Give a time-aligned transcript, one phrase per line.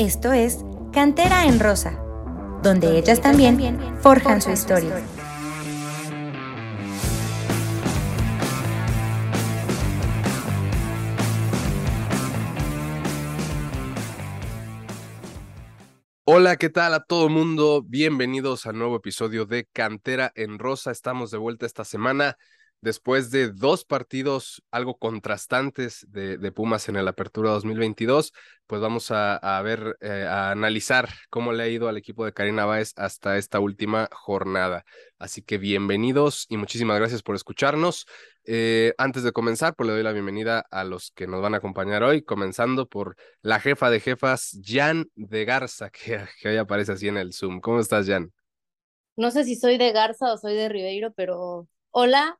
[0.00, 0.64] Esto es
[0.94, 2.02] Cantera en Rosa,
[2.62, 4.96] donde ellas también forjan su historia.
[16.24, 17.82] Hola, ¿qué tal a todo el mundo?
[17.86, 20.92] Bienvenidos al nuevo episodio de Cantera en Rosa.
[20.92, 22.38] Estamos de vuelta esta semana
[22.80, 28.32] después de dos partidos algo contrastantes de, Pumas en el Apertura 2022,
[28.66, 32.64] pues vamos a, ver, eh, a analizar cómo le ha ido al equipo de Karina
[32.64, 34.84] Báez hasta esta última jornada.
[35.18, 38.06] Así que bienvenidos y muchísimas gracias por escucharnos.
[38.44, 41.58] Eh, antes de comenzar, pues le doy la bienvenida a los que nos van a
[41.58, 46.92] acompañar hoy, comenzando por la jefa de jefas, Jan de Garza, que, que hoy aparece
[46.92, 47.60] así en el Zoom.
[47.60, 48.32] ¿Cómo estás, Jan?
[49.16, 52.38] No sé si soy de Garza o soy de Ribeiro, pero hola,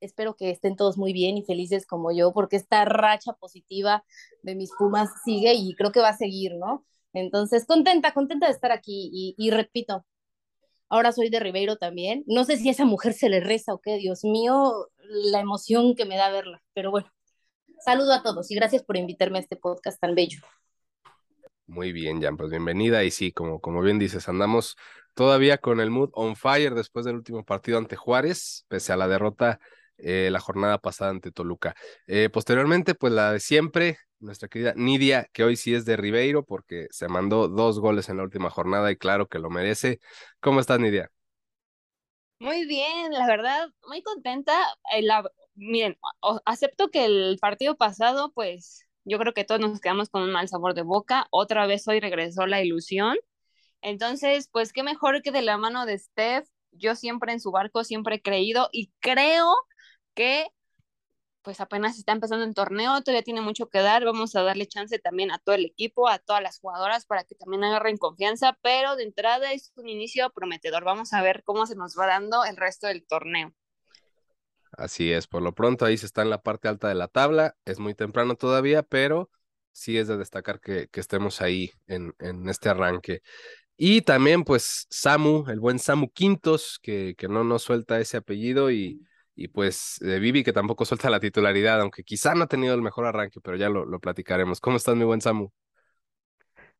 [0.00, 4.04] espero que estén todos muy bien y felices como yo, porque esta racha positiva
[4.42, 6.84] de mis Pumas sigue y creo que va a seguir, ¿no?
[7.12, 10.04] Entonces, contenta, contenta de estar aquí y, repito,
[10.88, 12.24] ahora soy de Ribeiro también.
[12.26, 15.94] No sé si a esa mujer se le reza o qué, Dios mío, la emoción
[15.94, 17.10] que me da verla, pero bueno,
[17.84, 20.40] saludo a todos y gracias por invitarme a este podcast tan bello.
[21.66, 23.02] Muy bien, Jan, pues bienvenida.
[23.02, 24.76] Y sí, como, como bien dices, andamos
[25.14, 29.08] todavía con el mood on fire después del último partido ante Juárez, pese a la
[29.08, 29.58] derrota
[29.98, 31.74] eh, la jornada pasada ante Toluca.
[32.06, 36.44] Eh, posteriormente, pues la de siempre, nuestra querida Nidia, que hoy sí es de Ribeiro
[36.44, 40.00] porque se mandó dos goles en la última jornada y claro que lo merece.
[40.40, 41.10] ¿Cómo estás, Nidia?
[42.38, 44.52] Muy bien, la verdad, muy contenta.
[44.94, 45.02] Eh,
[45.54, 45.98] miren,
[46.44, 50.48] acepto que el partido pasado, pues yo creo que todos nos quedamos con un mal
[50.48, 51.26] sabor de boca.
[51.30, 53.16] Otra vez hoy regresó la ilusión.
[53.82, 56.48] Entonces, pues qué mejor que de la mano de Steph.
[56.72, 59.54] Yo siempre en su barco, siempre he creído y creo
[60.16, 60.48] que
[61.42, 64.98] pues apenas está empezando el torneo, todavía tiene mucho que dar, vamos a darle chance
[64.98, 68.96] también a todo el equipo, a todas las jugadoras para que también agarren confianza, pero
[68.96, 72.56] de entrada es un inicio prometedor, vamos a ver cómo se nos va dando el
[72.56, 73.54] resto del torneo.
[74.72, 77.54] Así es, por lo pronto ahí se está en la parte alta de la tabla,
[77.64, 79.30] es muy temprano todavía, pero
[79.70, 83.20] sí es de destacar que, que estemos ahí en, en este arranque.
[83.76, 88.72] Y también pues Samu, el buen Samu Quintos, que, que no nos suelta ese apellido
[88.72, 89.00] y
[89.36, 92.82] y pues de Vivi que tampoco suelta la titularidad, aunque quizá no ha tenido el
[92.82, 94.60] mejor arranque, pero ya lo, lo platicaremos.
[94.60, 95.50] ¿Cómo estás, mi buen Samu?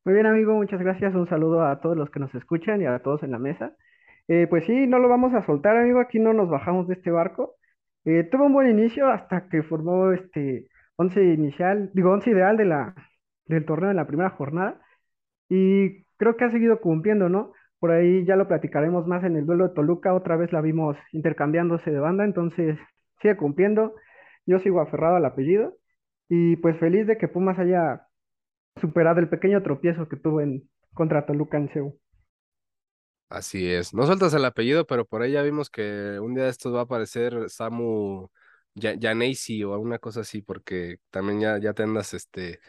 [0.05, 1.15] Muy bien, amigo, muchas gracias.
[1.15, 3.77] Un saludo a todos los que nos escuchan y a todos en la mesa.
[4.29, 7.11] Eh, pues sí, no lo vamos a soltar, amigo, aquí no nos bajamos de este
[7.11, 7.57] barco.
[8.05, 12.65] Eh, tuvo un buen inicio hasta que formó este once inicial, digo, once ideal de
[12.67, 12.95] la,
[13.47, 14.81] del torneo en la primera jornada.
[15.49, 17.53] Y creo que ha seguido cumpliendo, ¿no?
[17.79, 20.15] Por ahí ya lo platicaremos más en el duelo de Toluca.
[20.15, 22.79] Otra vez la vimos intercambiándose de banda, entonces
[23.21, 23.95] sigue cumpliendo.
[24.47, 25.77] Yo sigo aferrado al apellido
[26.29, 28.07] y pues feliz de que Pumas haya
[28.81, 31.95] superado el pequeño tropiezo que tuvo en contra Toluca en Seúl.
[33.29, 33.93] Así es.
[33.93, 36.81] No sueltas el apellido, pero por ahí ya vimos que un día de estos va
[36.81, 38.29] a aparecer Samu
[38.77, 42.61] Janesi o alguna cosa así, porque también ya, ya te andas este,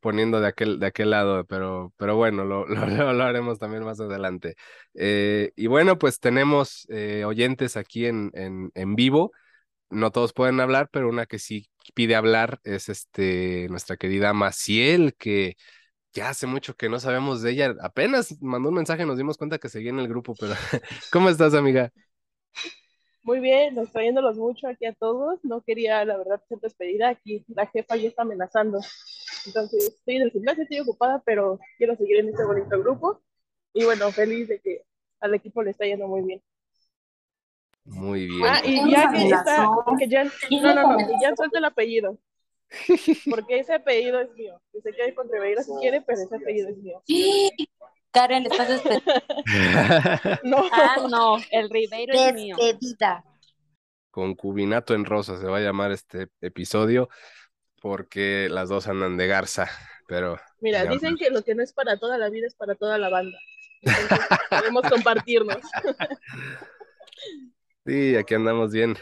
[0.00, 4.56] poniendo de aquel, de aquel lado, pero, pero bueno, lo, lo, haremos también más adelante.
[4.94, 9.32] Eh, y bueno, pues tenemos eh, oyentes aquí en, en, en, vivo.
[9.90, 15.14] No todos pueden hablar, pero una que sí pide hablar es este, nuestra querida Maciel,
[15.16, 15.56] que
[16.12, 17.74] ya hace mucho que no sabemos de ella.
[17.80, 20.54] Apenas mandó un mensaje, nos dimos cuenta que seguía en el grupo, pero
[21.12, 21.92] ¿cómo estás, amiga?
[23.26, 25.40] Muy bien, nos trayéndolos mucho aquí a todos.
[25.44, 27.08] No quería, la verdad, ser despedida.
[27.08, 28.78] Aquí la jefa ya está amenazando.
[29.46, 33.22] Entonces, estoy en el gimnasio, estoy ocupada, pero quiero seguir en este bonito grupo.
[33.72, 34.82] Y bueno, feliz de que
[35.20, 36.42] al equipo le está yendo muy bien.
[37.84, 38.42] Muy bien.
[38.44, 39.68] Ah, y ya que está,
[39.98, 42.18] que ya, no, no, no, que ya suelta el apellido.
[43.30, 44.60] Porque ese apellido es mío.
[44.72, 47.02] Que se quede con Ribeiro si quiere, pero ese apellido es mío.
[48.10, 48.82] Karen, le estás
[50.42, 50.64] no.
[50.72, 52.56] Ah, no, el Ribeiro es mío.
[54.10, 57.08] Concubinato en rosa se va a llamar este episodio
[57.86, 59.70] porque las dos andan de garza,
[60.08, 60.40] pero...
[60.60, 63.08] Mira, dicen que lo que no es para toda la vida es para toda la
[63.08, 63.38] banda.
[64.50, 65.58] podemos compartirnos.
[67.86, 68.96] sí, aquí andamos bien,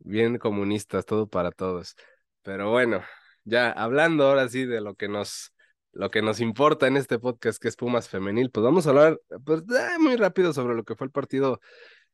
[0.00, 1.94] bien comunistas, todo para todos.
[2.42, 3.04] Pero bueno,
[3.44, 5.54] ya hablando ahora sí de lo que nos,
[5.92, 9.20] lo que nos importa en este podcast, que es Pumas Femenil, pues vamos a hablar
[9.44, 9.62] pues,
[10.00, 11.60] muy rápido sobre lo que fue el partido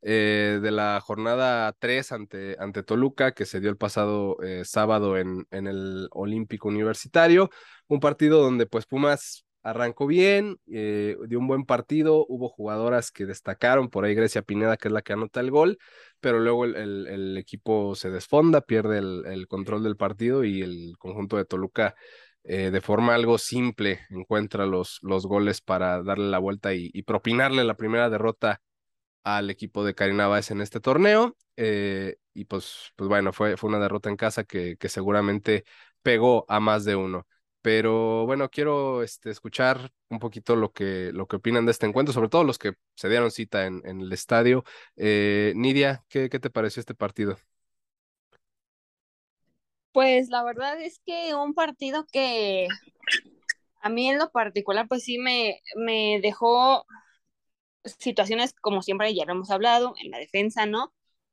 [0.08, 5.18] eh, de la jornada 3 ante, ante Toluca, que se dio el pasado eh, sábado
[5.18, 7.50] en, en el Olímpico Universitario.
[7.88, 13.26] Un partido donde pues Pumas arrancó bien, eh, dio un buen partido, hubo jugadoras que
[13.26, 15.78] destacaron, por ahí Grecia Pineda, que es la que anota el gol,
[16.20, 16.76] pero luego el,
[17.08, 21.96] el, equipo se desfonda, pierde el, control del partido y el conjunto de Toluca
[22.44, 27.64] eh, de forma algo simple encuentra los, los goles para darle la vuelta y, propinarle
[27.64, 28.60] la primera derrota
[29.26, 31.36] al equipo de Karina Báez en este torneo.
[31.56, 35.64] Eh, y pues, pues bueno, fue, fue una derrota en casa que, que seguramente
[36.02, 37.26] pegó a más de uno.
[37.60, 42.14] Pero bueno, quiero este, escuchar un poquito lo que, lo que opinan de este encuentro,
[42.14, 44.62] sobre todo los que se dieron cita en, en el estadio.
[44.96, 47.36] Eh, Nidia, ¿qué, ¿qué te pareció este partido?
[49.92, 52.68] Pues la verdad es que un partido que
[53.82, 56.84] a mí en lo particular, pues sí me, me dejó
[57.98, 60.92] situaciones como siempre ya lo hemos hablado, en la defensa, ¿no?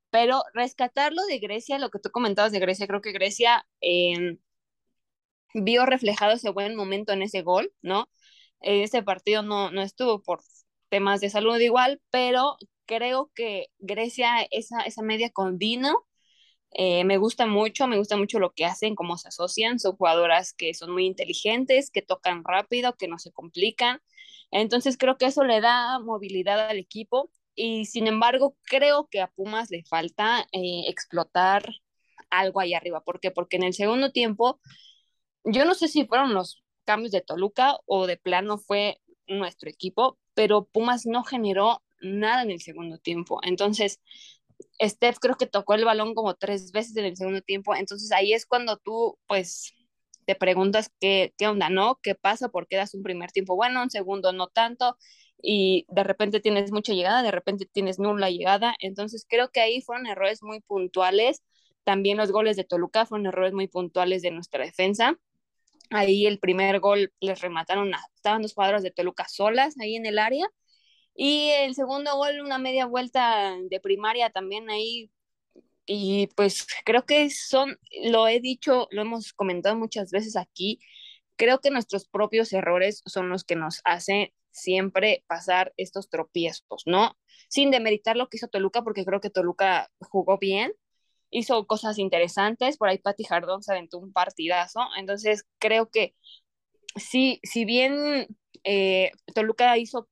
[0.09, 4.37] Pero rescatarlo de Grecia, lo que tú comentabas de Grecia, creo que Grecia eh,
[5.53, 8.09] vio reflejado ese buen momento en ese gol, ¿no?
[8.61, 10.41] Ese partido no, no estuvo por
[10.89, 16.05] temas de salud igual, pero creo que Grecia, esa, esa media con Dino,
[16.73, 20.53] eh, me gusta mucho, me gusta mucho lo que hacen, cómo se asocian, son jugadoras
[20.53, 23.99] que son muy inteligentes, que tocan rápido, que no se complican.
[24.51, 29.27] Entonces creo que eso le da movilidad al equipo y sin embargo creo que a
[29.27, 31.67] Pumas le falta eh, explotar
[32.29, 33.01] algo ahí arriba.
[33.03, 33.31] ¿Por qué?
[33.31, 34.59] Porque en el segundo tiempo
[35.43, 40.17] yo no sé si fueron los cambios de Toluca o de plano fue nuestro equipo,
[40.33, 43.39] pero Pumas no generó nada en el segundo tiempo.
[43.43, 44.01] Entonces,
[44.81, 47.75] Steph creo que tocó el balón como tres veces en el segundo tiempo.
[47.75, 49.73] Entonces ahí es cuando tú, pues,
[50.25, 51.99] te preguntas qué, qué onda, ¿no?
[52.01, 52.49] ¿Qué pasa?
[52.49, 54.97] ¿Por qué das un primer tiempo bueno, un segundo no tanto?
[55.41, 58.75] Y de repente tienes mucha llegada, de repente tienes nula llegada.
[58.79, 61.43] Entonces creo que ahí fueron errores muy puntuales.
[61.83, 65.17] También los goles de Toluca fueron errores muy puntuales de nuestra defensa.
[65.89, 70.17] Ahí el primer gol les remataron, estaban dos cuadros de Toluca solas ahí en el
[70.17, 70.47] área.
[71.15, 75.11] Y el segundo gol, una media vuelta de primaria también ahí.
[75.85, 80.79] Y pues creo que son, lo he dicho, lo hemos comentado muchas veces aquí,
[81.35, 87.17] creo que nuestros propios errores son los que nos hacen siempre pasar estos tropiezos, ¿no?
[87.49, 90.73] Sin demeritar lo que hizo Toluca, porque creo que Toluca jugó bien,
[91.31, 96.15] hizo cosas interesantes, por ahí Pati Jardón se aventó un partidazo, entonces creo que
[96.95, 98.27] sí, si bien
[98.63, 100.07] eh, Toluca hizo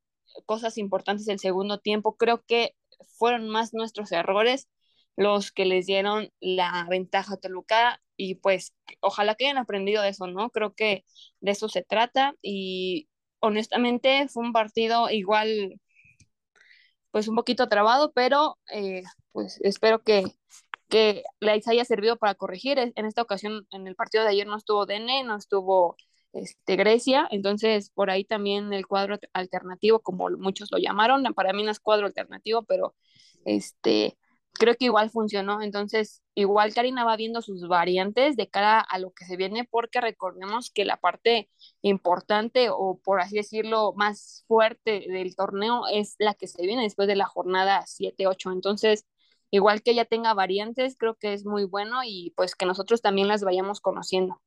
[0.45, 2.75] cosas importantes el segundo tiempo, creo que
[3.17, 4.69] fueron más nuestros errores
[5.15, 10.27] los que les dieron la ventaja a Toluca y pues ojalá que hayan aprendido eso,
[10.27, 10.49] ¿no?
[10.51, 11.05] Creo que
[11.41, 13.09] de eso se trata y
[13.39, 15.79] honestamente fue un partido igual
[17.11, 19.03] pues un poquito trabado, pero eh,
[19.33, 20.23] pues espero que
[20.91, 22.77] que les haya servido para corregir.
[22.77, 25.95] En esta ocasión, en el partido de ayer no estuvo Dene, no estuvo
[26.33, 31.63] este, Grecia, entonces por ahí también el cuadro alternativo, como muchos lo llamaron, para mí
[31.63, 32.95] no es cuadro alternativo, pero
[33.45, 34.18] este,
[34.54, 35.62] creo que igual funcionó.
[35.62, 40.01] Entonces, igual Karina va viendo sus variantes de cara a lo que se viene, porque
[40.01, 41.50] recordemos que la parte
[41.81, 47.07] importante o por así decirlo más fuerte del torneo es la que se viene después
[47.07, 48.51] de la jornada 7-8.
[48.54, 49.06] Entonces,
[49.51, 53.28] igual que ella tenga variantes, creo que es muy bueno y pues que nosotros también
[53.28, 54.42] las vayamos conociendo.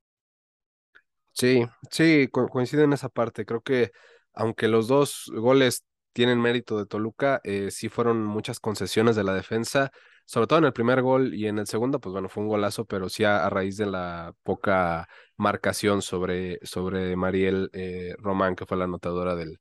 [1.35, 3.45] Sí, sí, coincido en esa parte.
[3.45, 3.91] Creo que
[4.33, 9.35] aunque los dos goles tienen mérito de Toluca, eh, sí fueron muchas concesiones de la
[9.35, 9.91] defensa,
[10.27, 12.85] sobre todo en el primer gol y en el segundo, pues bueno, fue un golazo,
[12.85, 18.77] pero sí a, raíz de la poca marcación sobre, sobre Mariel eh, Román, que fue
[18.77, 19.59] la anotadora del,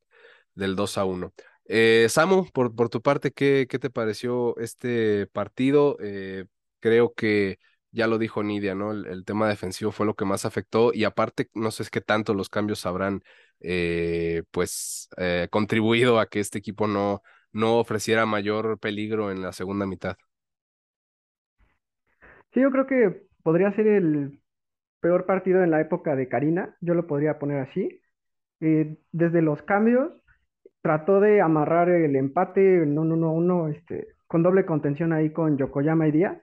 [0.53, 1.33] del 2 a 1.
[1.65, 5.97] Eh, Samu, por, por tu parte, ¿qué, ¿qué te pareció este partido?
[6.01, 6.45] Eh,
[6.79, 7.57] creo que
[7.93, 8.91] ya lo dijo Nidia, ¿no?
[8.91, 12.33] El, tema defensivo fue lo que más afectó y aparte, no sé es qué tanto
[12.33, 13.23] los cambios habrán,
[13.61, 15.09] eh, pues,
[15.49, 17.21] contribuido a que este equipo no,
[17.53, 20.17] no ofreciera mayor peligro en la segunda mitad.
[22.53, 24.39] Sí, yo creo que podría ser el
[24.99, 28.01] peor partido en la época de Karina, yo lo podría poner así.
[28.59, 30.11] desde los cambios
[30.81, 36.11] trató de amarrar el empate en 1-1-1 este, con doble contención ahí con Yokoyama y
[36.11, 36.37] Díaz,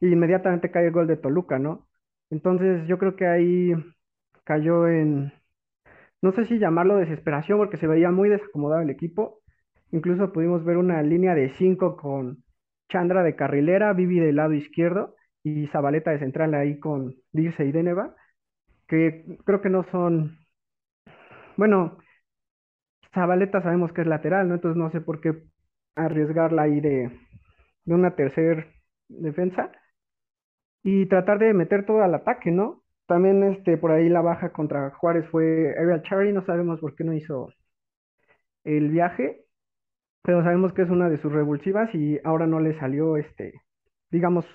[0.00, 1.88] y inmediatamente cae el gol de Toluca, ¿no?
[2.30, 3.72] Entonces yo creo que ahí
[4.44, 5.32] cayó en,
[6.22, 9.40] no sé si llamarlo desesperación, porque se veía muy desacomodado el equipo.
[9.92, 12.44] Incluso pudimos ver una línea de 5 con
[12.88, 17.72] Chandra de carrilera, Vivi del lado izquierdo y Zabaleta de central ahí con Dirce y
[17.72, 18.14] Deneva,
[18.88, 20.38] que creo que no son,
[21.56, 21.98] bueno,
[23.14, 24.54] Zabaleta sabemos que es lateral, ¿no?
[24.54, 25.42] Entonces no sé por qué
[25.96, 27.10] arriesgarla ahí de,
[27.84, 28.68] de una tercer
[29.08, 29.72] defensa
[30.88, 32.82] y tratar de meter todo al ataque, ¿no?
[33.06, 37.04] También este, por ahí la baja contra Juárez fue Ariel Cherry, no sabemos por qué
[37.04, 37.52] no hizo
[38.64, 39.44] el viaje,
[40.22, 43.52] pero sabemos que es una de sus revulsivas y ahora no le salió, este,
[44.10, 44.46] digamos,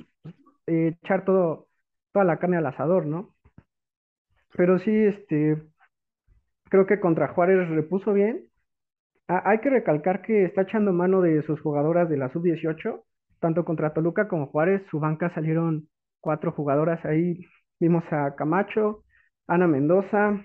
[0.65, 1.67] echar todo,
[2.13, 3.29] toda la carne al asador, ¿no?
[4.55, 5.61] pero sí, este,
[6.69, 8.45] creo que contra Juárez repuso bien.
[9.27, 13.03] Ah, hay que recalcar que está echando mano de sus jugadoras de la sub-18,
[13.39, 15.89] tanto contra Toluca como Juárez, su banca salieron
[16.23, 17.45] cuatro jugadoras ahí,
[17.81, 19.03] vimos a Camacho,
[19.45, 20.41] Ana Mendoza,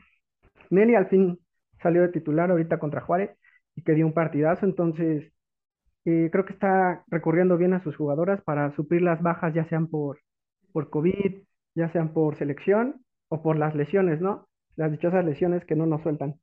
[0.70, 1.38] Nelly al fin
[1.80, 3.30] salió de titular ahorita contra Juárez
[3.76, 5.32] y que dio un partidazo, entonces
[6.04, 9.87] eh, creo que está recurriendo bien a sus jugadoras para suplir las bajas, ya sean
[9.87, 10.18] por,
[10.73, 11.44] por COVID,
[11.76, 14.49] ya sean por selección o por las lesiones, ¿no?
[14.75, 16.40] Las dichosas lesiones que no nos sueltan.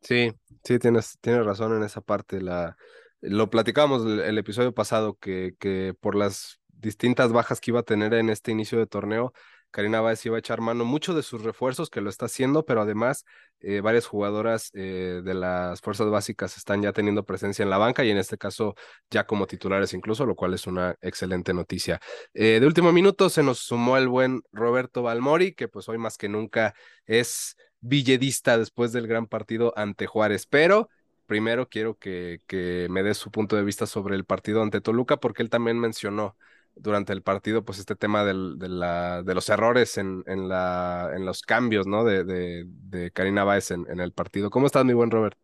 [0.00, 0.32] Sí,
[0.64, 2.40] sí, tienes, tienes razón en esa parte.
[2.40, 2.76] La,
[3.20, 7.84] lo platicábamos el, el episodio pasado que, que por las distintas bajas que iba a
[7.84, 9.32] tener en este inicio de torneo,
[9.70, 12.80] Karina Báez iba a echar mano mucho de sus refuerzos, que lo está haciendo, pero
[12.80, 13.24] además
[13.60, 18.04] eh, varias jugadoras eh, de las fuerzas básicas están ya teniendo presencia en la banca
[18.04, 18.74] y en este caso
[19.10, 22.00] ya como titulares incluso, lo cual es una excelente noticia.
[22.32, 26.16] Eh, de último minuto se nos sumó el buen Roberto Balmori, que pues hoy más
[26.16, 30.88] que nunca es villedista después del gran partido ante Juárez, pero
[31.26, 35.18] primero quiero que, que me dé su punto de vista sobre el partido ante Toluca,
[35.18, 36.36] porque él también mencionó
[36.76, 41.10] durante el partido, pues este tema del, de, la, de los errores en, en, la,
[41.14, 42.04] en los cambios, ¿no?
[42.04, 44.50] De, de, de Karina Báez en, en, el partido.
[44.50, 45.38] ¿Cómo estás, mi buen Robert?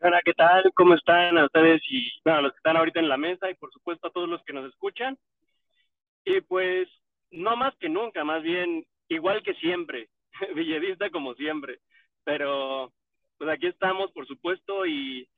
[0.00, 0.70] Hola, ¿qué tal?
[0.74, 3.72] ¿Cómo están a ustedes y bueno, los que están ahorita en la mesa y por
[3.72, 5.16] supuesto a todos los que nos escuchan?
[6.24, 6.88] Y pues,
[7.30, 10.08] no más que nunca, más bien igual que siempre,
[10.54, 11.78] villedista como siempre,
[12.24, 12.92] pero
[13.38, 15.28] pues aquí estamos, por supuesto, y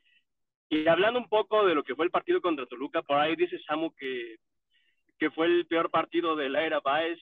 [0.68, 3.58] y hablando un poco de lo que fue el partido contra Toluca, por ahí dice
[3.66, 4.36] Samu que,
[5.18, 7.20] que fue el peor partido de la era Baez.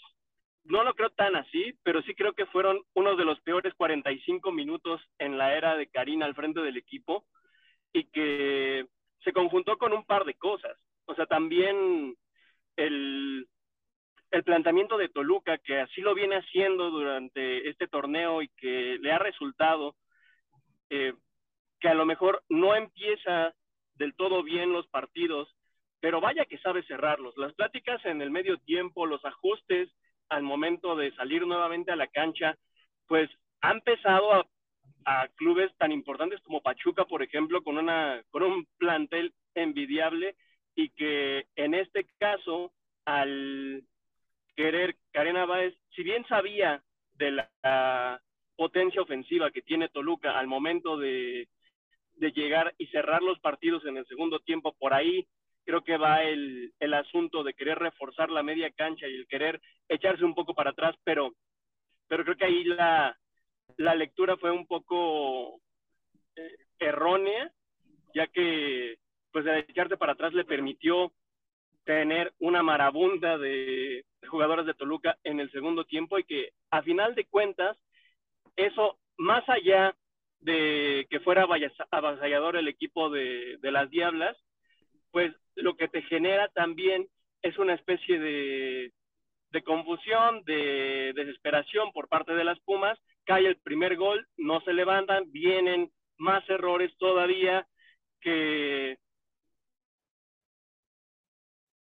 [0.64, 4.50] No lo creo tan así, pero sí creo que fueron uno de los peores 45
[4.50, 7.26] minutos en la era de Karina al frente del equipo
[7.92, 8.86] y que
[9.22, 10.76] se conjuntó con un par de cosas.
[11.04, 12.16] O sea, también
[12.76, 13.46] el,
[14.30, 19.12] el planteamiento de Toluca, que así lo viene haciendo durante este torneo y que le
[19.12, 19.96] ha resultado,
[20.88, 21.12] eh,
[21.84, 23.54] que a lo mejor no empieza
[23.96, 25.54] del todo bien los partidos,
[26.00, 27.36] pero vaya que sabe cerrarlos.
[27.36, 29.90] Las pláticas en el medio tiempo, los ajustes
[30.30, 32.56] al momento de salir nuevamente a la cancha,
[33.06, 33.28] pues
[33.60, 39.34] han pesado a, clubes tan importantes como Pachuca, por ejemplo, con, una, con un plantel
[39.54, 40.36] envidiable
[40.74, 42.72] y que en este caso,
[43.04, 43.82] al
[44.56, 46.82] querer Karena Báez, si bien sabía
[47.16, 48.22] de la
[48.56, 51.46] potencia ofensiva que tiene Toluca al momento de
[52.16, 54.74] de llegar y cerrar los partidos en el segundo tiempo.
[54.78, 55.26] Por ahí
[55.64, 59.60] creo que va el, el asunto de querer reforzar la media cancha y el querer
[59.88, 61.34] echarse un poco para atrás, pero,
[62.08, 63.18] pero creo que ahí la,
[63.76, 65.60] la lectura fue un poco
[66.36, 67.50] eh, errónea,
[68.14, 68.98] ya que
[69.32, 71.12] pues el echarse para atrás le permitió
[71.84, 76.82] tener una marabunda de, de jugadores de Toluca en el segundo tiempo y que a
[76.82, 77.76] final de cuentas
[78.56, 79.94] eso más allá
[80.44, 81.46] de que fuera
[81.90, 84.36] avasallador el equipo de, de, las Diablas,
[85.10, 87.08] pues lo que te genera también
[87.40, 88.92] es una especie de,
[89.52, 94.74] de confusión, de desesperación por parte de las Pumas, cae el primer gol, no se
[94.74, 97.66] levantan, vienen más errores todavía
[98.20, 98.98] que,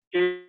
[0.10, 0.48] que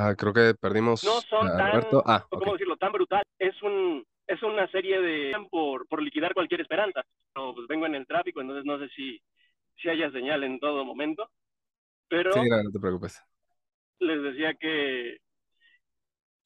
[0.00, 2.02] Ah, creo que perdimos no son a tan, Roberto.
[2.06, 2.52] Ah, ¿cómo okay.
[2.54, 2.76] decirlo?
[2.78, 3.22] Tan brutal.
[3.38, 7.04] Es un es una serie de por, por liquidar cualquier esperanza.
[7.34, 9.20] No, pues vengo en el tráfico, entonces no sé si,
[9.76, 11.28] si haya señal en todo momento.
[12.08, 13.22] Pero sí, no, no te preocupes.
[13.98, 15.18] Les decía que,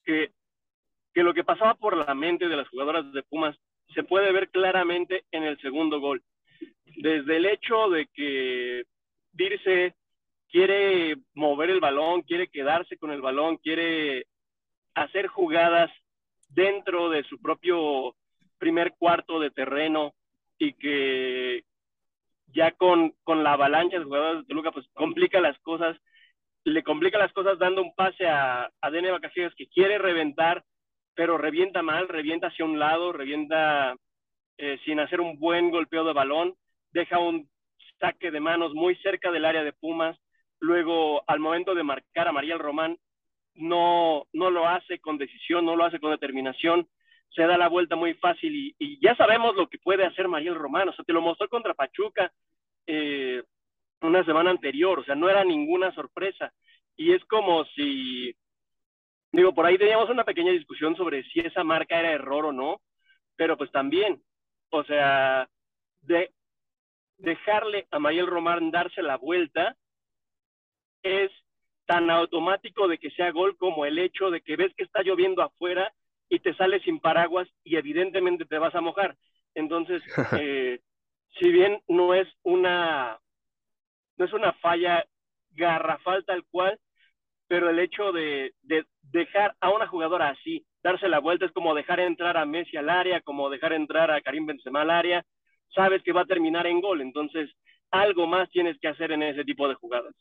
[0.03, 0.31] que,
[1.13, 3.55] que lo que pasaba por la mente de las jugadoras de Pumas
[3.93, 6.23] se puede ver claramente en el segundo gol.
[6.97, 8.83] Desde el hecho de que
[9.31, 9.95] Dirce
[10.55, 14.25] quiere mover el balón, quiere quedarse con el balón, quiere
[14.93, 15.91] hacer jugadas
[16.47, 18.15] dentro de su propio
[18.57, 20.13] primer cuarto de terreno
[20.57, 21.65] y que
[22.53, 25.97] ya con, con la avalancha de jugadores de Toluca pues complica las cosas,
[26.63, 30.63] le complica las cosas dando un pase a, a Dene Vacaciones que quiere reventar,
[31.15, 33.93] pero revienta mal, revienta hacia un lado, revienta
[34.57, 36.55] eh, sin hacer un buen golpeo de balón,
[36.93, 37.49] deja un
[37.99, 40.17] saque de manos muy cerca del área de Pumas,
[40.59, 42.97] luego al momento de marcar a Mariel Román
[43.55, 46.87] no, no lo hace con decisión, no lo hace con determinación,
[47.29, 50.55] se da la vuelta muy fácil y, y ya sabemos lo que puede hacer Mariel
[50.55, 52.31] Román, o sea, te lo mostró contra Pachuca
[52.87, 53.43] eh,
[54.01, 56.53] una semana anterior, o sea, no era ninguna sorpresa.
[56.95, 58.35] Y es como si,
[59.31, 62.81] digo, por ahí teníamos una pequeña discusión sobre si esa marca era error o no,
[63.35, 64.21] pero pues también,
[64.69, 65.49] O sea,
[66.01, 66.31] de
[67.17, 69.75] dejarle a Mayel Román darse la vuelta
[71.05, 71.31] es
[71.85, 75.43] tan automático de que sea gol como el hecho de que ves que está lloviendo
[75.43, 75.93] afuera
[76.29, 79.15] y te sales sin paraguas y evidentemente te vas a mojar.
[79.53, 80.01] Entonces,
[80.41, 80.79] eh,
[81.39, 83.19] si bien no es una
[84.17, 85.05] no es una falla
[85.51, 86.79] garrafal tal cual,
[87.47, 91.75] pero el hecho de, de dejar a una jugadora así, darse la vuelta, es como
[91.75, 95.25] dejar entrar a Messi al área, como dejar entrar a Karim Benzema al área,
[95.73, 97.51] sabes que va a terminar en gol, entonces
[97.91, 100.15] algo más tienes que hacer en ese tipo de jugadas.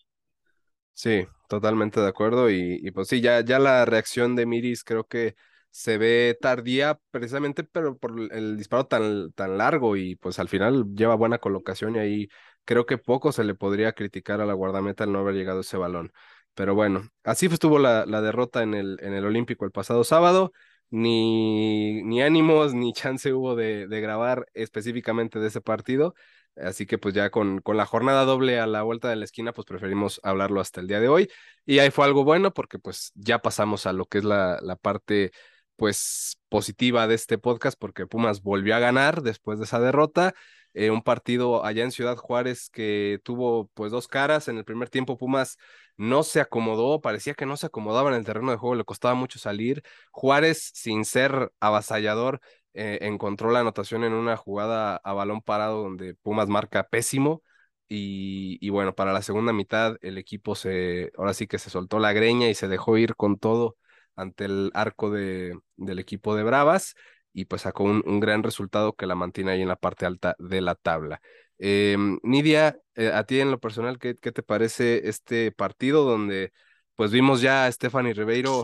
[0.94, 2.50] Sí, totalmente de acuerdo.
[2.50, 5.34] Y, y, pues sí, ya, ya la reacción de Miris creo que
[5.70, 10.84] se ve tardía precisamente, pero por el disparo tan, tan largo y pues al final
[10.94, 12.28] lleva buena colocación y ahí
[12.64, 15.76] creo que poco se le podría criticar a la guardameta el no haber llegado ese
[15.76, 16.12] balón.
[16.54, 20.52] Pero bueno, así estuvo la, la derrota en el, en el Olímpico el pasado sábado.
[20.90, 26.14] Ni, ni ánimos ni chance hubo de, de grabar específicamente de ese partido.
[26.56, 29.52] Así que pues ya con, con la jornada doble a la vuelta de la esquina,
[29.52, 31.28] pues preferimos hablarlo hasta el día de hoy.
[31.66, 34.76] Y ahí fue algo bueno porque pues ya pasamos a lo que es la, la
[34.76, 35.32] parte
[35.76, 40.34] pues positiva de este podcast porque Pumas volvió a ganar después de esa derrota.
[40.74, 44.48] Eh, un partido allá en Ciudad Juárez que tuvo pues dos caras.
[44.48, 45.56] En el primer tiempo Pumas
[45.96, 49.14] no se acomodó, parecía que no se acomodaba en el terreno de juego, le costaba
[49.14, 49.82] mucho salir.
[50.10, 52.40] Juárez, sin ser avasallador,
[52.74, 57.42] eh, encontró la anotación en una jugada a balón parado donde Pumas marca pésimo.
[57.88, 61.98] Y, y, bueno, para la segunda mitad el equipo se, ahora sí que se soltó
[61.98, 63.76] la greña y se dejó ir con todo
[64.16, 66.94] ante el arco de, del equipo de Bravas
[67.32, 70.36] y pues sacó un, un, gran resultado que la mantiene ahí en la parte alta
[70.38, 71.20] de la tabla.
[71.58, 76.52] Eh, Nidia, eh, a ti en lo personal, ¿qué, ¿qué, te parece este partido donde
[76.96, 78.62] pues vimos ya a Stephanie Ribeiro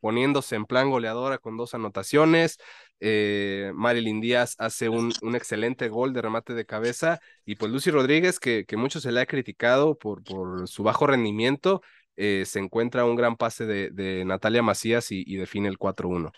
[0.00, 2.58] poniéndose en plan goleadora con dos anotaciones?
[3.00, 7.90] Eh, Marilyn Díaz hace un, un, excelente gol de remate de cabeza y pues Lucy
[7.90, 11.80] Rodríguez, que, que mucho se le ha criticado por, por su bajo rendimiento,
[12.16, 16.32] eh, se encuentra un gran pase de, de Natalia Macías y, y define el 4-1.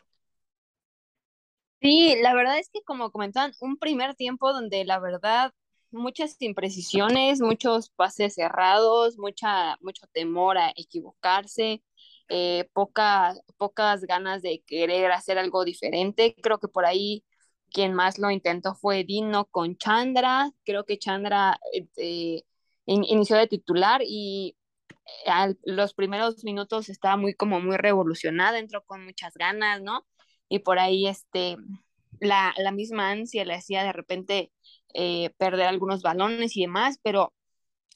[1.80, 5.52] Sí, la verdad es que como comentaban, un primer tiempo donde la verdad
[5.90, 11.82] muchas imprecisiones, muchos pases cerrados, mucha, mucho temor a equivocarse,
[12.30, 16.34] eh, poca, pocas ganas de querer hacer algo diferente.
[16.42, 17.24] Creo que por ahí
[17.72, 20.50] quien más lo intentó fue Dino con Chandra.
[20.64, 21.58] Creo que Chandra
[21.96, 22.42] eh,
[22.86, 24.56] in, inició de titular y
[25.26, 30.06] a los primeros minutos estaba muy como muy revolucionada, entró con muchas ganas, ¿no?
[30.48, 31.56] Y por ahí este,
[32.20, 34.52] la, la misma ansia le hacía de repente
[34.94, 37.32] eh, perder algunos balones y demás, pero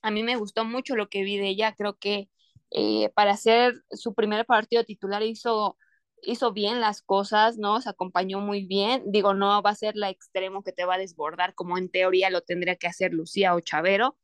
[0.03, 2.29] a mí me gustó mucho lo que vi de ella, creo que
[2.71, 5.77] eh, para hacer su primer partido titular hizo,
[6.23, 7.81] hizo bien las cosas, ¿no?
[7.81, 10.99] Se acompañó muy bien, digo, no va a ser la extremo que te va a
[10.99, 14.17] desbordar como en teoría lo tendría que hacer Lucía o Chavero,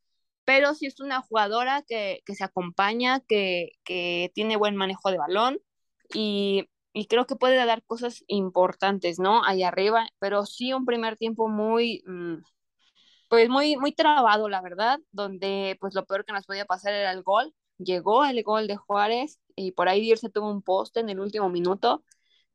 [0.45, 5.19] pero sí es una jugadora que, que se acompaña, que, que, tiene buen manejo de
[5.19, 5.59] balón
[6.15, 9.45] y, y, creo que puede dar cosas importantes, ¿no?
[9.45, 12.39] Ahí arriba, pero sí un primer tiempo muy, mmm,
[13.29, 17.13] pues muy, muy trabado, la verdad, donde pues lo peor que nos podía pasar era
[17.13, 17.55] el gol.
[17.83, 21.49] Llegó el gol de Juárez y por ahí se tuvo un poste en el último
[21.49, 22.05] minuto,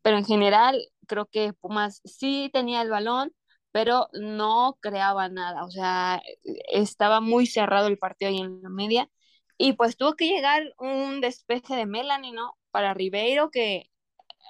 [0.01, 3.33] pero en general creo que Pumas sí tenía el balón,
[3.71, 6.21] pero no creaba nada, o sea,
[6.69, 9.09] estaba muy cerrado el partido ahí en la media.
[9.57, 12.57] Y pues tuvo que llegar un despeje de Melanie, ¿no?
[12.71, 13.89] Para Ribeiro, que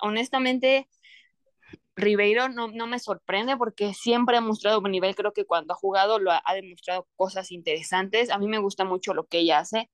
[0.01, 0.89] honestamente
[1.95, 5.77] Ribeiro no, no me sorprende porque siempre ha mostrado buen nivel, creo que cuando ha
[5.77, 9.89] jugado lo ha demostrado cosas interesantes, a mí me gusta mucho lo que ella hace,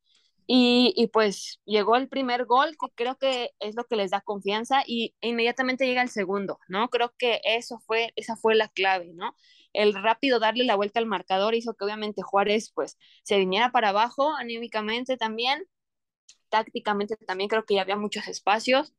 [0.53, 4.19] y, y, pues llegó el primer gol, que creo que es lo que les da
[4.19, 6.89] confianza, y inmediatamente llega el segundo, ¿no?
[6.89, 9.33] Creo que eso fue, esa fue la clave, ¿no?
[9.71, 13.89] El rápido darle la vuelta al marcador hizo que obviamente Juárez pues se viniera para
[13.89, 15.63] abajo anímicamente también,
[16.49, 18.93] tácticamente también creo que ya había muchos espacios,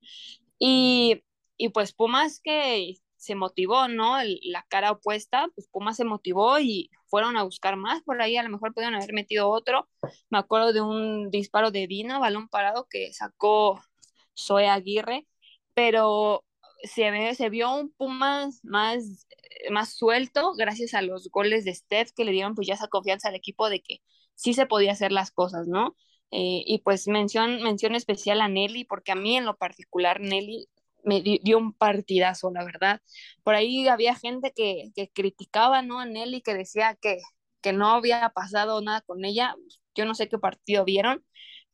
[0.59, 1.23] y,
[1.59, 4.17] y pues Pumas que se motivó, ¿no?
[4.43, 8.43] La cara opuesta, pues Pumas se motivó y fueron a buscar más, por ahí a
[8.43, 9.87] lo mejor pudieron haber metido otro.
[10.31, 13.83] Me acuerdo de un disparo de Dina, balón parado, que sacó
[14.35, 15.27] Zoe Aguirre,
[15.75, 16.43] pero
[16.85, 17.11] se,
[17.51, 19.27] vio un Pumas más,
[19.71, 23.29] más suelto gracias a los goles de Steph que le dieron pues ya esa confianza
[23.29, 23.99] al equipo de que
[24.35, 25.95] sí se podía hacer las cosas, ¿no?
[26.31, 30.67] Eh, y pues mención, mención especial a Nelly, porque a mí en lo particular Nelly
[31.05, 33.01] me dio un partidazo, la verdad.
[33.43, 36.01] Por ahí había gente que, que criticaba ¿no?
[36.01, 37.19] a Nelly, que decía que,
[37.61, 39.55] que no había pasado nada con ella.
[39.95, 41.25] Yo no sé qué partido vieron,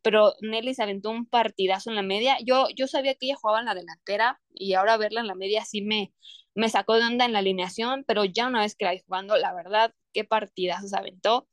[0.03, 2.39] pero Nelly se aventó un partidazo en la media.
[2.45, 5.65] Yo, yo sabía que ella jugaba en la delantera y ahora verla en la media
[5.65, 6.13] sí me,
[6.55, 9.37] me sacó de onda en la alineación, pero ya una vez que la vi jugando,
[9.37, 11.49] la verdad, qué partidas se aventó.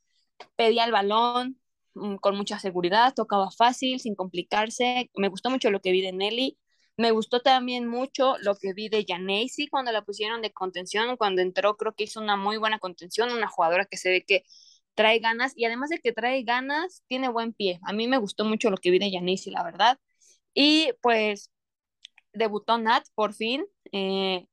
[0.55, 1.59] Pedía el balón
[1.95, 5.09] mm, con mucha seguridad, tocaba fácil, sin complicarse.
[5.15, 6.57] Me gustó mucho lo que vi de Nelly.
[6.97, 11.17] Me gustó también mucho lo que vi de Janesi cuando la pusieron de contención.
[11.17, 14.43] Cuando entró, creo que hizo una muy buena contención, una jugadora que se ve que
[14.93, 17.79] trae ganas y además de que trae ganas, tiene buen pie.
[17.83, 19.99] A mí me gustó mucho lo que vi de Janesi, la verdad.
[20.53, 21.51] Y pues
[22.33, 23.65] debutó Nat por fin.
[23.91, 24.47] Eh,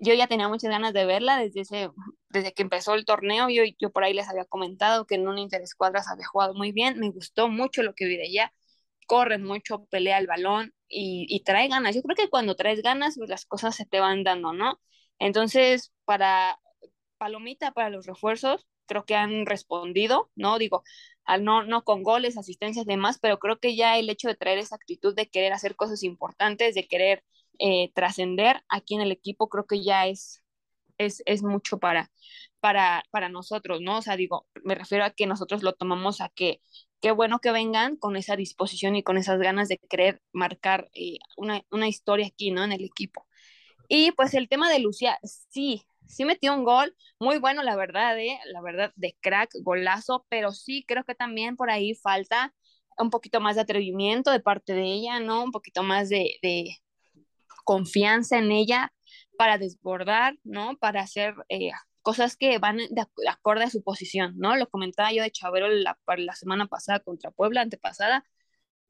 [0.00, 1.90] yo ya tenía muchas ganas de verla desde, ese,
[2.30, 3.48] desde que empezó el torneo.
[3.50, 6.98] Yo, yo por ahí les había comentado que en un Interescuadras había jugado muy bien.
[7.00, 8.52] Me gustó mucho lo que vi de ella.
[9.06, 11.94] Corre mucho, pelea el balón y, trae ganas.
[11.94, 14.80] Yo creo que cuando traes ganas, pues las cosas se te van dando, ¿no?
[15.18, 16.58] Entonces, para
[17.18, 20.58] Palomita, para los refuerzos, creo que han respondido, ¿no?
[20.58, 20.82] Digo,
[21.24, 24.58] al no, no con goles, asistencias, demás, pero creo que ya el hecho de traer
[24.58, 27.24] esa actitud de querer hacer cosas importantes, de querer
[27.58, 30.42] eh, trascender aquí en el equipo, creo que ya es,
[30.98, 32.10] es, es mucho para,
[32.60, 33.98] para, para nosotros, ¿no?
[33.98, 36.60] O sea, digo, me refiero a que nosotros lo tomamos a que
[37.02, 41.18] qué bueno que vengan con esa disposición y con esas ganas de querer marcar eh,
[41.36, 42.64] una, una historia aquí, ¿no?
[42.64, 43.26] En el equipo.
[43.88, 48.18] Y pues el tema de Lucía, sí, sí metió un gol muy bueno, la verdad,
[48.18, 48.38] ¿eh?
[48.46, 52.54] la verdad, de crack, golazo, pero sí creo que también por ahí falta
[52.96, 55.42] un poquito más de atrevimiento de parte de ella, ¿no?
[55.42, 56.76] Un poquito más de, de
[57.64, 58.92] confianza en ella
[59.36, 60.76] para desbordar, ¿no?
[60.76, 64.56] Para hacer eh, cosas que van de, acorde a su posición, ¿no?
[64.56, 65.96] Lo comentaba yo de Chavero la,
[66.34, 68.24] semana pasada contra Puebla, antepasada,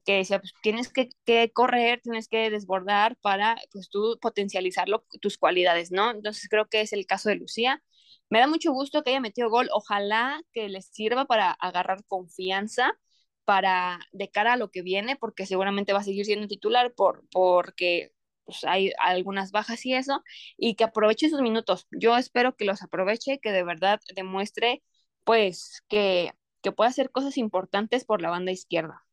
[0.05, 4.89] que decía, pues tienes que, que, correr, tienes que desbordar para, pues tú potencializar
[5.21, 6.11] tus cualidades, ¿no?
[6.13, 7.83] Entonces creo que es el caso de Lucía.
[8.31, 12.99] Me da mucho gusto que haya metido gol, ojalá que les sirva para agarrar confianza
[13.45, 17.25] para de cara a lo que viene, porque seguramente va a seguir siendo titular por,
[17.31, 18.13] porque
[18.45, 20.23] pues, hay algunas bajas y eso,
[20.57, 21.87] y que aproveche sus minutos.
[21.91, 24.83] Yo espero que los aproveche, que de verdad demuestre,
[25.25, 29.05] pues, que, que puede hacer cosas importantes por la banda izquierda.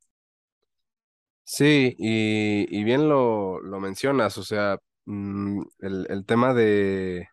[1.44, 7.28] Sí, y, bien lo, lo, mencionas, o sea, mm, el, el, tema de,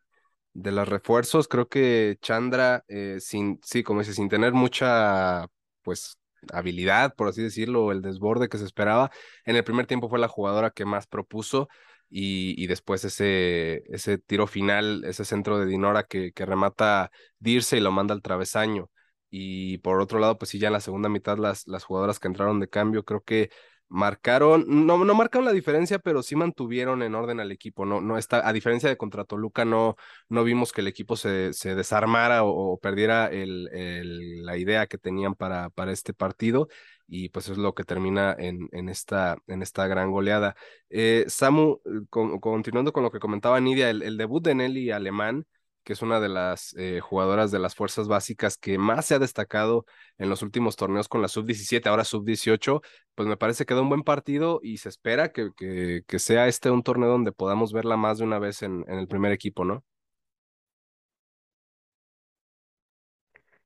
[0.55, 5.47] de los refuerzos, creo que Chandra, eh, sin, sí, como dice, sin tener mucha,
[5.83, 6.19] pues,
[6.53, 9.11] habilidad, por así decirlo, el desborde que se esperaba,
[9.45, 11.69] en el primer tiempo fue la jugadora que más propuso
[12.09, 17.77] y, y después ese, ese tiro final, ese centro de Dinora que, que remata Dirce
[17.79, 18.91] y lo manda al travesaño.
[19.31, 22.29] Y por otro lado, pues sí, ya en la segunda mitad las, las jugadoras que
[22.29, 23.51] entraron de cambio, creo que
[23.89, 27.87] marcaron, no, no marcaron la diferencia, pero sí mantuvieron en orden al equipo.
[27.87, 29.97] No, no está, a diferencia de contra Toluca, no,
[30.29, 34.99] no vimos que el equipo se, se desarmara o, perdiera el, el, la idea que
[34.99, 36.69] tenían para, para este partido.
[37.09, 40.57] Y pues es lo que termina en, en, esta, en esta gran goleada.
[40.91, 41.79] Eh, Samu,
[42.11, 45.47] continuando con lo que comentaba Nidia, el debut de Nelly Alemán
[45.87, 49.21] que es una de las eh, jugadoras de las fuerzas básicas que más se ha
[49.21, 49.87] destacado
[50.19, 52.83] en los últimos torneos con la sub-17, ahora sub-18,
[53.15, 56.49] pues me parece que da un buen partido y se espera que, que, que, sea
[56.49, 59.65] este un torneo donde podamos verla más de una vez en, en, el primer equipo,
[59.65, 59.85] ¿no?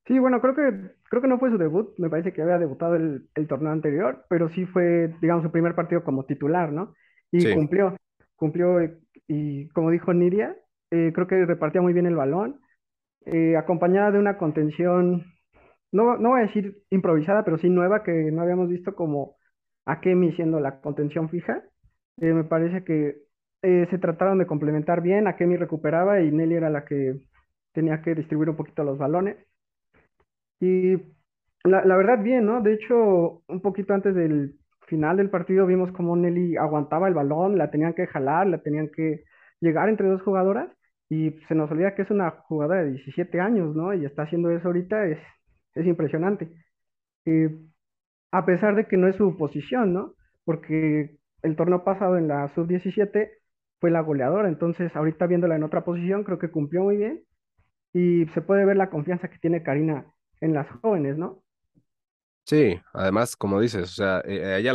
[0.06, 2.96] Sí, bueno, creo que, creo que no fue su debut, me parece que había debutado
[2.96, 6.94] el, el torneo anterior, pero sí fue, digamos, su primer partido como titular, ¿no?
[7.32, 7.54] Y sí.
[7.54, 7.96] cumplió,
[8.36, 8.90] cumplió, y,
[9.26, 10.54] y como dijo Nidia,
[10.90, 12.60] eh, creo que repartía muy bien el balón,
[13.26, 15.24] eh, acompañada de una contención,
[15.92, 19.36] no, no voy a decir improvisada, pero sí nueva, que no habíamos visto como
[19.86, 21.62] Akemi siendo la contención fija.
[22.18, 23.16] Eh, me parece que
[23.62, 27.20] se trataron de complementar bien, Akemi recuperaba y Nelly era la que
[27.72, 29.36] tenía que distribuir un poquito los balones.
[30.60, 30.96] Y
[31.64, 32.62] la, la verdad bien, ¿no?
[32.62, 37.58] De hecho, un poquito antes del final del partido vimos como Nelly aguantaba el balón,
[37.58, 39.24] la tenían que jalar, la tenían que
[39.60, 40.70] llegar entre dos jugadoras
[41.10, 43.92] y se nos olvida que es una jugadora de 17 años, ¿no?
[43.92, 45.18] Y está haciendo eso ahorita, es,
[45.74, 46.50] es impresionante.
[47.26, 47.50] Eh,
[48.30, 50.14] a pesar de que no es su posición, ¿no?
[50.44, 53.28] Porque el torneo pasado en la sub-17
[53.80, 57.24] fue la goleadora, entonces ahorita viéndola en otra posición creo que cumplió muy bien
[57.92, 60.06] y se puede ver la confianza que tiene Karina
[60.40, 61.42] en las jóvenes, ¿no?
[62.44, 64.74] Sí, además, como dices, o sea, eh, ella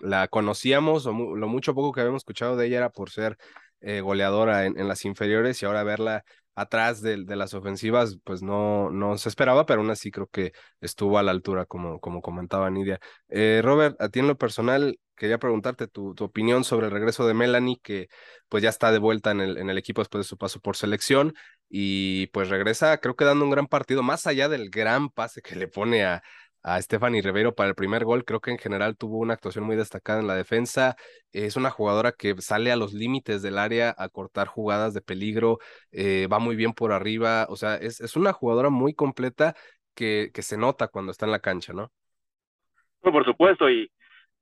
[0.00, 3.36] la, conocíamos, o lo mucho poco que habíamos escuchado de ella era por ser
[3.82, 8.42] eh, goleadora en, en, las inferiores y ahora verla atrás de, de, las ofensivas, pues
[8.42, 12.20] no, no se esperaba, pero aún así creo que estuvo a la altura, como, como
[12.20, 13.00] comentaba Nidia.
[13.28, 17.26] Eh, Robert, a ti en lo personal, quería preguntarte tu, tu, opinión sobre el regreso
[17.26, 18.08] de Melanie, que
[18.48, 20.76] pues ya está de vuelta en el, en el equipo después de su paso por
[20.76, 21.34] selección
[21.68, 25.56] y pues regresa, creo que dando un gran partido, más allá del gran pase que
[25.56, 26.22] le pone a,
[26.62, 28.24] a Stephanie Rivero para el primer gol.
[28.24, 30.96] Creo que en general tuvo una actuación muy destacada en la defensa.
[31.32, 35.58] Es una jugadora que sale a los límites del área a cortar jugadas de peligro,
[35.90, 37.46] eh, va muy bien por arriba.
[37.48, 39.54] O sea, es, es una jugadora muy completa
[39.94, 41.90] que, que se nota cuando está en la cancha, ¿no?
[43.10, 43.90] por supuesto, y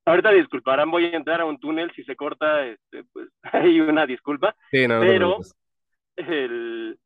[0.04, 4.06] ahorita disculparán, voy a entrar a un túnel, si se corta, este, pues hay una
[4.06, 5.38] disculpa, Sí, no, pero
[6.16, 6.98] el,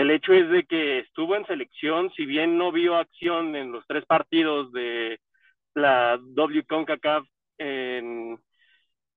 [0.00, 3.84] el hecho es de que estuvo en selección, si bien no vio acción en los
[3.88, 5.18] tres partidos de
[5.74, 7.26] la W CONCACAF
[7.58, 8.38] en,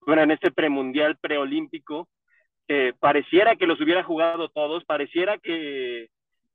[0.07, 2.09] bueno, en este premundial preolímpico,
[2.67, 6.07] eh, pareciera que los hubiera jugado todos, pareciera que,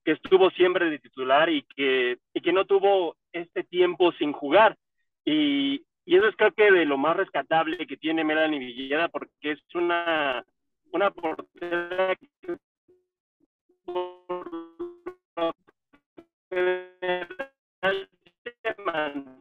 [0.04, 4.76] que estuvo siempre de titular y que, y que no tuvo este tiempo sin jugar.
[5.24, 9.52] Y, y eso es creo que de lo más rescatable que tiene Melanie Villeda, porque
[9.52, 10.44] es una,
[10.90, 12.56] una portera que
[13.86, 14.50] por
[15.40, 15.54] lo
[16.50, 18.08] general
[18.44, 19.36] se mantiene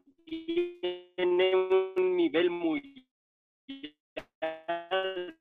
[1.55, 3.05] un nivel muy
[4.39, 5.36] alto.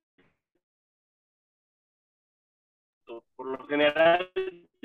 [3.36, 4.30] Por lo general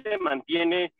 [0.03, 0.93] se mantiene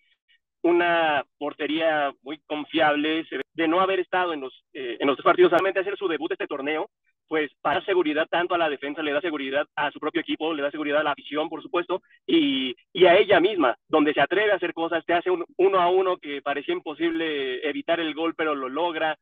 [0.62, 5.80] una portería muy confiable, de no haber estado en los, eh, en los partidos, solamente
[5.80, 6.90] hacer su debut este torneo,
[7.30, 10.64] pues para seguridad tanto a la defensa, le da seguridad a su propio equipo, le
[10.64, 14.52] da seguridad a la afición, por supuesto, y, y a ella misma, donde se atreve
[14.52, 18.34] a hacer cosas, te hace un uno a uno que parecía imposible evitar el gol,
[18.36, 19.16] pero lo logra,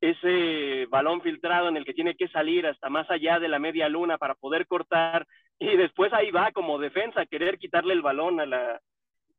[0.00, 3.90] ese balón filtrado en el que tiene que salir hasta más allá de la media
[3.90, 5.26] luna para poder cortar,
[5.58, 8.80] y después ahí va como defensa, querer quitarle el balón a la,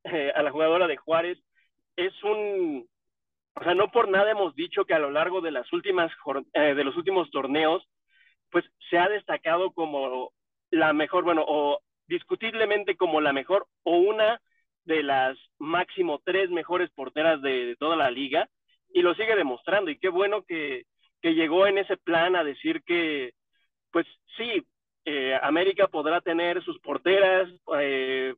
[0.04, 1.40] eh, a la jugadora de Juárez,
[1.96, 2.88] es un,
[3.56, 6.12] o sea, no por nada hemos dicho que a lo largo de las últimas,
[6.54, 7.84] eh, de los últimos torneos,
[8.52, 10.32] pues se ha destacado como
[10.70, 14.42] la mejor, bueno, o discutiblemente como la mejor o una
[14.86, 18.50] de las máximo tres mejores porteras de, toda la liga
[18.94, 19.90] y lo sigue demostrando.
[19.90, 20.84] Y qué bueno que,
[21.22, 23.34] que llegó en ese plan a decir que,
[23.92, 24.06] pues
[24.38, 24.66] sí,
[25.06, 28.36] eh, América podrá tener sus porteras, eh,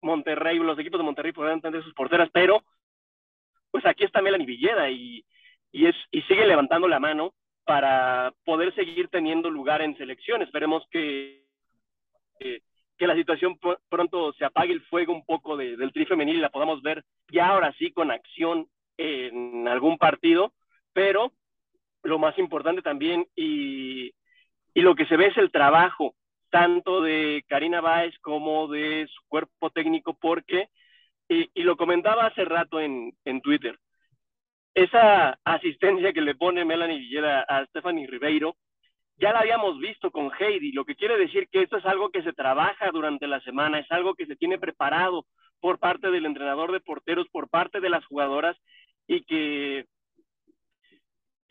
[0.00, 2.62] Monterrey, los equipos de Monterrey podrán tener sus porteras, pero
[3.70, 5.24] pues aquí está Melanie Villeda y,
[5.70, 10.42] y, es, y sigue levantando la mano para poder seguir teniendo lugar en selección.
[10.42, 11.44] Esperemos que,
[12.38, 12.62] que,
[13.06, 16.40] la situación pr- pronto se apague el fuego un poco de, del tri femenil y
[16.40, 20.52] la podamos ver ya ahora sí con acción en algún partido,
[20.92, 21.32] pero
[22.04, 24.12] lo más importante también y,
[24.74, 26.14] y lo que se ve es el trabajo
[26.50, 30.68] tanto de Karina Báez como de su cuerpo técnico, porque,
[31.28, 33.78] y, y lo comentaba hace rato en, en Twitter,
[34.74, 38.56] esa asistencia que le pone Melanie Villeda a Stephanie Ribeiro,
[39.18, 42.22] ya la habíamos visto con Heidi, lo que quiere decir que esto es algo que
[42.22, 45.26] se trabaja durante la semana, es algo que se tiene preparado
[45.60, 48.56] por parte del entrenador de porteros, por parte de las jugadoras
[49.06, 49.86] y que,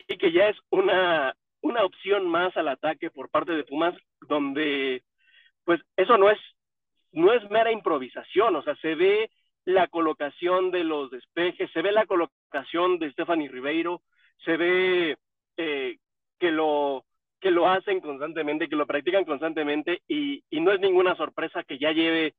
[0.08, 3.94] y que ya es una, una opción más al ataque por parte de Pumas,
[4.28, 5.02] donde
[5.64, 6.38] pues eso no es,
[7.12, 9.30] no es mera improvisación, o sea, se ve
[9.64, 12.41] la colocación de los despejes, se ve la colocación
[12.98, 14.02] de Stephanie Ribeiro,
[14.44, 15.16] se ve
[15.56, 15.96] eh,
[16.38, 17.04] que, lo,
[17.40, 21.78] que lo hacen constantemente, que lo practican constantemente y, y no es ninguna sorpresa que
[21.78, 22.34] ya lleve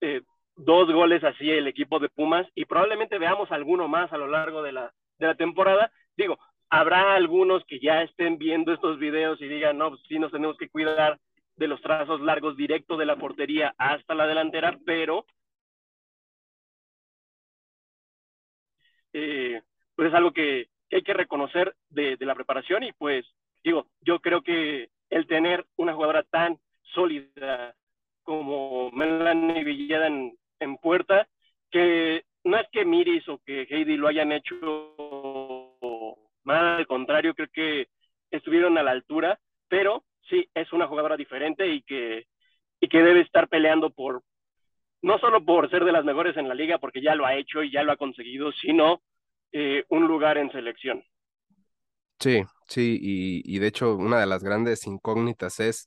[0.00, 0.22] eh,
[0.56, 4.62] dos goles así el equipo de Pumas y probablemente veamos alguno más a lo largo
[4.62, 5.90] de la, de la temporada.
[6.16, 10.32] Digo, habrá algunos que ya estén viendo estos videos y digan, no, pues sí nos
[10.32, 11.18] tenemos que cuidar
[11.56, 15.24] de los trazos largos directo de la portería hasta la delantera, pero
[19.18, 19.62] eh,
[19.94, 23.26] pues es algo que, hay que reconocer de, la preparación y pues
[23.62, 26.58] digo, yo creo que el tener una jugadora tan
[26.94, 27.74] sólida
[28.22, 31.28] como Melanie Villeda en, en puerta,
[31.70, 34.94] que no es que Miris o que Heidi lo hayan hecho
[36.44, 37.88] mal, al contrario, creo que
[38.30, 42.26] estuvieron a la altura, pero sí es una jugadora diferente y que,
[42.80, 44.22] y que debe estar peleando por,
[45.02, 47.62] no solo por ser de las mejores en la liga, porque ya lo ha hecho
[47.62, 49.02] y ya lo ha conseguido, sino
[49.52, 51.02] eh, un lugar en selección.
[52.20, 55.86] Sí, sí, y, y, de hecho una de las grandes incógnitas es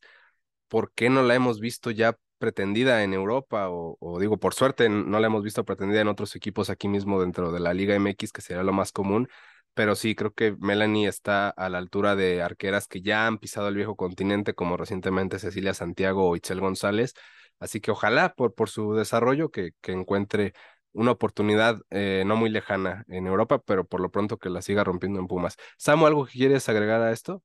[0.69, 4.89] por qué no la hemos visto ya pretendida en Europa o, o, digo, por suerte
[4.89, 8.31] no la hemos visto pretendida en otros equipos aquí mismo dentro de la Liga MX,
[8.31, 9.27] que sería lo más común,
[9.73, 13.67] pero sí, creo que Melanie está a la altura de arqueras que ya han pisado
[13.69, 17.13] el viejo continente, como recientemente Cecilia Santiago o Itzel González,
[17.59, 20.53] así que ojalá por, por su desarrollo que, que encuentre
[20.93, 24.83] una oportunidad eh, no muy lejana en Europa, pero por lo pronto que la siga
[24.83, 25.57] rompiendo en Pumas.
[25.77, 27.43] Samu, ¿algo que quieres agregar a esto?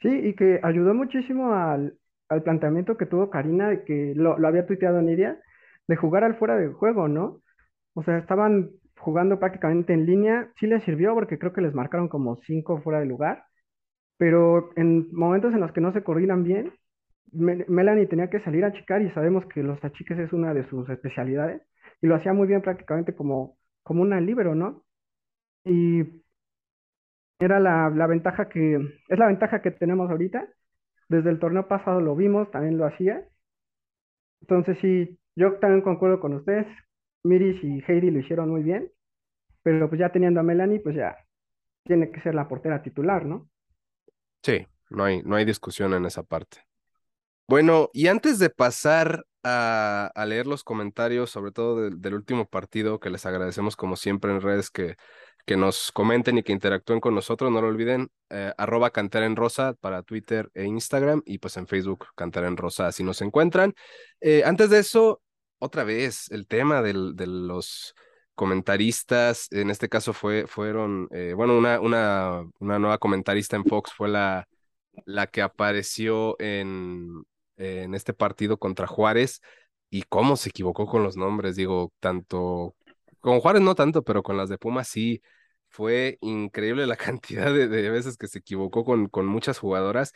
[0.00, 1.96] Sí, y que ayudó muchísimo al,
[2.28, 5.40] al planteamiento que tuvo Karina, de que lo, lo había tuiteado Nidia,
[5.86, 7.40] de jugar al fuera del juego, ¿no?
[7.94, 12.08] O sea, estaban jugando prácticamente en línea, sí les sirvió porque creo que les marcaron
[12.08, 13.44] como cinco fuera de lugar,
[14.18, 16.72] pero en momentos en los que no se coordinan bien,
[17.32, 20.88] Melanie tenía que salir a achicar y sabemos que los achiques es una de sus
[20.90, 21.62] especialidades
[22.02, 24.84] y lo hacía muy bien prácticamente como, como una libero, ¿no?
[25.64, 26.02] Y
[27.38, 28.74] era la, la ventaja que,
[29.08, 30.46] es la ventaja que tenemos ahorita.
[31.08, 33.24] Desde el torneo pasado lo vimos, también lo hacía.
[34.40, 36.66] Entonces sí, yo también concuerdo con ustedes.
[37.22, 38.90] Miris y Heidi lo hicieron muy bien,
[39.62, 41.16] pero pues ya teniendo a Melanie, pues ya
[41.84, 43.48] tiene que ser la portera titular, ¿no?
[44.42, 46.58] Sí, no hay, no hay discusión en esa parte.
[47.48, 53.10] Bueno, y antes de pasar a, leer los comentarios, sobre todo del último partido, que
[53.10, 54.96] les agradecemos como siempre en redes que,
[55.44, 59.36] que nos comenten y que interactúen con nosotros, no lo olviden, eh, arroba Cantera en
[59.36, 63.74] Rosa para Twitter e Instagram y pues en Facebook Cantera en Rosa, así nos encuentran.
[64.20, 65.20] Eh, antes de eso,
[65.58, 67.94] otra vez, el tema del, de los
[68.34, 73.92] comentaristas, en este caso fue, fueron, eh, bueno, una, una, una nueva comentarista en Fox
[73.92, 74.48] fue la,
[75.04, 77.24] la que apareció en,
[77.62, 79.40] en este partido contra Juárez
[79.90, 82.74] y cómo se equivocó con los nombres, digo, tanto
[83.20, 85.22] con Juárez no tanto, pero con las de Pumas sí.
[85.68, 90.12] Fue increíble la cantidad de, de veces que se equivocó con, con muchas jugadoras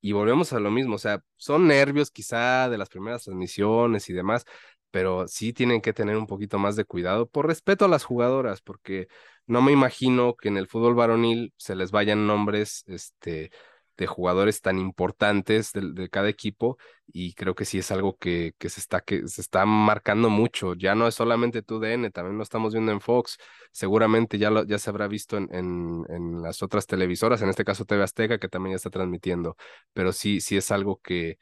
[0.00, 4.12] y volvemos a lo mismo, o sea, son nervios quizá de las primeras transmisiones y
[4.12, 4.44] demás,
[4.90, 8.60] pero sí tienen que tener un poquito más de cuidado por respeto a las jugadoras,
[8.60, 9.08] porque
[9.46, 13.50] no me imagino que en el fútbol varonil se les vayan nombres, este,
[13.96, 18.68] de jugadores tan importantes de, cada equipo y creo que sí es algo que, que,
[18.68, 20.74] se está, que se está marcando mucho.
[20.74, 23.38] Ya no es solamente tu DN, también lo estamos viendo en Fox,
[23.72, 27.64] seguramente ya, lo, ya se habrá visto en, en, en, las otras televisoras, en este
[27.64, 29.56] caso TV Azteca, que también ya está transmitiendo,
[29.92, 31.38] pero sí, sí es algo que,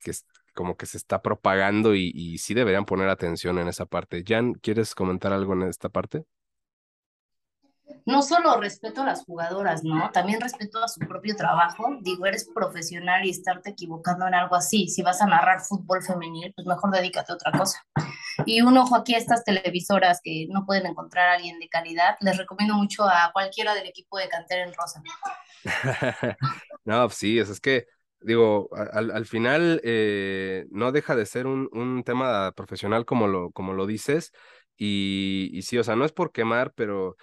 [0.00, 0.12] que
[0.54, 4.24] como que se está propagando y, y sí deberían poner atención en esa parte.
[4.26, 6.24] Jan, ¿quieres comentar algo en esta parte?
[8.06, 10.10] No solo respeto a las jugadoras, ¿no?
[10.12, 11.98] También respeto a su propio trabajo.
[12.02, 14.88] Digo, eres profesional y estarte equivocando en algo así.
[14.88, 17.84] Si vas a narrar fútbol femenil, pues mejor dedícate a otra cosa.
[18.46, 22.16] Y un ojo aquí a estas televisoras que no pueden encontrar a alguien de calidad.
[22.20, 25.02] Les recomiendo mucho a cualquiera del equipo de Cantera en Rosa.
[26.84, 27.86] no, pues sí, eso es que
[28.20, 33.50] digo, al, al final eh, no deja de ser un, un, tema profesional como lo,
[33.50, 34.32] como lo dices,
[34.76, 37.16] y, y sí, o sea, no es por quemar, pero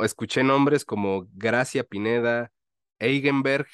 [0.00, 2.52] escuché nombres como Gracia Pineda,
[2.98, 3.66] Eigenberg,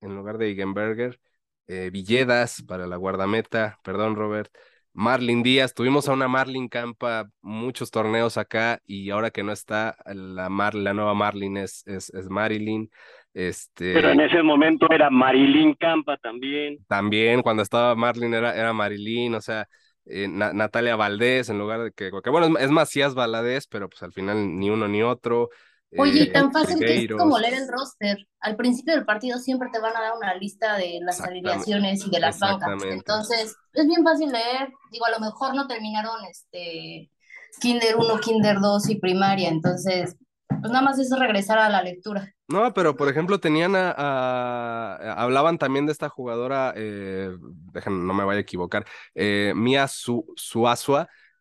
[0.00, 1.20] en lugar de Eigenberger,
[1.66, 4.52] eh, Villedas para la guardameta, perdón Robert,
[4.92, 9.96] Marlin Díaz, tuvimos a una Marlin Campa muchos torneos acá y ahora que no está,
[10.06, 12.90] la, Mar, la nueva Marlin es, es, es Marilyn.
[13.34, 13.92] Este...
[13.92, 16.78] Pero en ese momento era Marilyn Campa también.
[16.86, 19.68] También, cuando estaba Marlin era, era Marilyn, o sea,
[20.06, 24.12] eh, Natalia Valdés en lugar de que, que bueno, es, Macías Valadez, pero pues al
[24.12, 25.50] final ni uno ni otro.
[25.96, 28.18] Oye, eh, tan fácil que es como leer el roster.
[28.40, 32.10] Al principio del partido siempre te van a dar una lista de las alineaciones y
[32.10, 32.82] de las bancas.
[32.84, 34.72] Entonces, es bien fácil leer.
[34.90, 37.10] Digo, a lo mejor no terminaron este
[37.60, 39.48] Kinder 1, Kinder 2 y primaria.
[39.48, 40.16] Entonces,
[40.64, 42.32] pues nada más es regresar a la lectura.
[42.48, 47.36] No, pero por ejemplo tenían a, hablaban también de esta jugadora, eh,
[47.84, 50.24] no me vaya a equivocar, eh, Mia Su,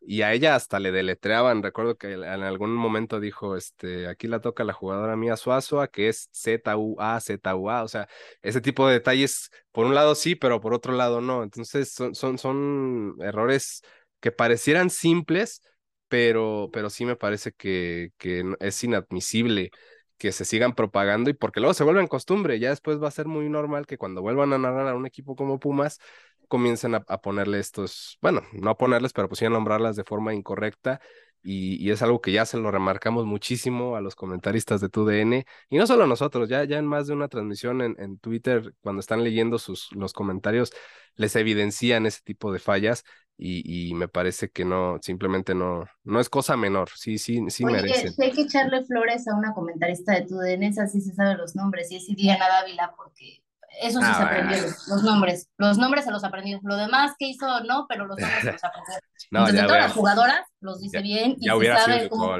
[0.01, 1.63] y a ella hasta le deletreaban.
[1.63, 6.09] Recuerdo que en algún momento dijo, este, aquí la toca la jugadora Mia Suazua, que
[6.09, 8.09] es Z-U-A, Z-U-A, o sea,
[8.41, 11.43] ese tipo de detalles, por un lado sí, pero por otro lado no.
[11.43, 13.83] Entonces son, son, son errores
[14.19, 15.61] que parecieran simples,
[16.13, 19.71] pero, pero sí me parece que, que es inadmisible
[20.19, 23.25] que se sigan propagando y porque luego se vuelven costumbre, ya después va a ser
[23.25, 25.97] muy normal que cuando vuelvan a narrar a un equipo como Pumas
[26.47, 30.35] comiencen a, ponerle estos, bueno, no a ponerles, pero pues sí a nombrarlas de forma
[30.35, 31.01] incorrecta
[31.41, 35.77] y, es algo que ya se lo remarcamos muchísimo a los comentaristas de TUDN y
[35.79, 38.99] no solo a nosotros, ya, ya en más de una transmisión en, en Twitter, cuando
[38.99, 40.73] están leyendo sus, los comentarios,
[41.15, 43.03] les evidencian ese tipo de fallas
[43.37, 47.65] y, y, me parece que no, simplemente no, no es cosa menor, sí, sí, sí
[47.65, 48.13] Oye, merece.
[48.21, 51.91] Hay que echarle flores a una comentarista de TUDN, esa sí se sabe los nombres,
[51.91, 53.43] y es Diana Dávila, porque
[53.81, 57.25] eso sí ah, se aprendió, los nombres, los nombres se los aprendió, lo demás que
[57.25, 58.93] hizo no, pero los nombres se los aprendió.
[59.31, 62.37] no, Entonces, todas las jugadoras los dice bien y se sabe cómo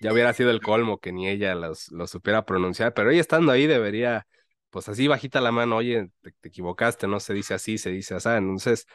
[0.00, 3.52] Ya hubiera sido el colmo que ni ella los, los supiera pronunciar, pero ella estando
[3.52, 4.26] ahí debería,
[4.70, 8.14] pues así bajita la mano, oye, te, te equivocaste, no se dice así, se dice
[8.14, 8.86] así, entonces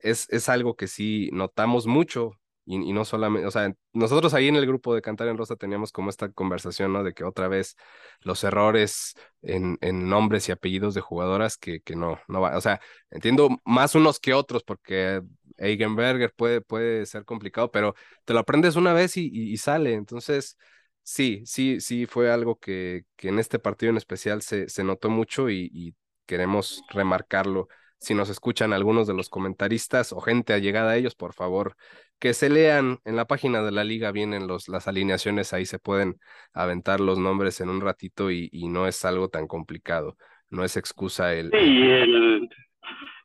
[0.00, 2.32] es, es algo que sí notamos mucho
[2.70, 5.90] y, no solamente, o sea, nosotros ahí en el grupo de Cantar en Rosa teníamos
[5.90, 7.02] como esta conversación, ¿no?
[7.02, 7.76] De que otra vez
[8.20, 12.60] los errores en, en nombres y apellidos de jugadoras que, que no, no va, o
[12.60, 12.78] sea,
[13.10, 15.22] entiendo más unos que otros porque
[15.56, 17.94] Eigenberger puede, puede ser complicado, pero
[18.24, 19.94] te lo aprendes una vez y, sale.
[19.94, 20.56] Entonces,
[21.02, 25.10] sí, sí, sí fue algo que, que en este partido en especial se, se notó
[25.10, 25.94] mucho y,
[26.26, 27.68] queremos remarcarlo.
[27.98, 31.74] Si nos escuchan algunos de los comentaristas o gente allegada a ellos, por favor,
[32.18, 35.78] que se lean en la página de la liga, vienen los, las alineaciones, ahí se
[35.78, 36.16] pueden
[36.52, 40.16] aventar los nombres en un ratito y, y no es algo tan complicado,
[40.50, 41.50] no es excusa el...
[41.50, 42.48] Sí, el,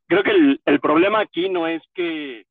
[0.08, 2.46] creo que el, el, problema aquí no es que,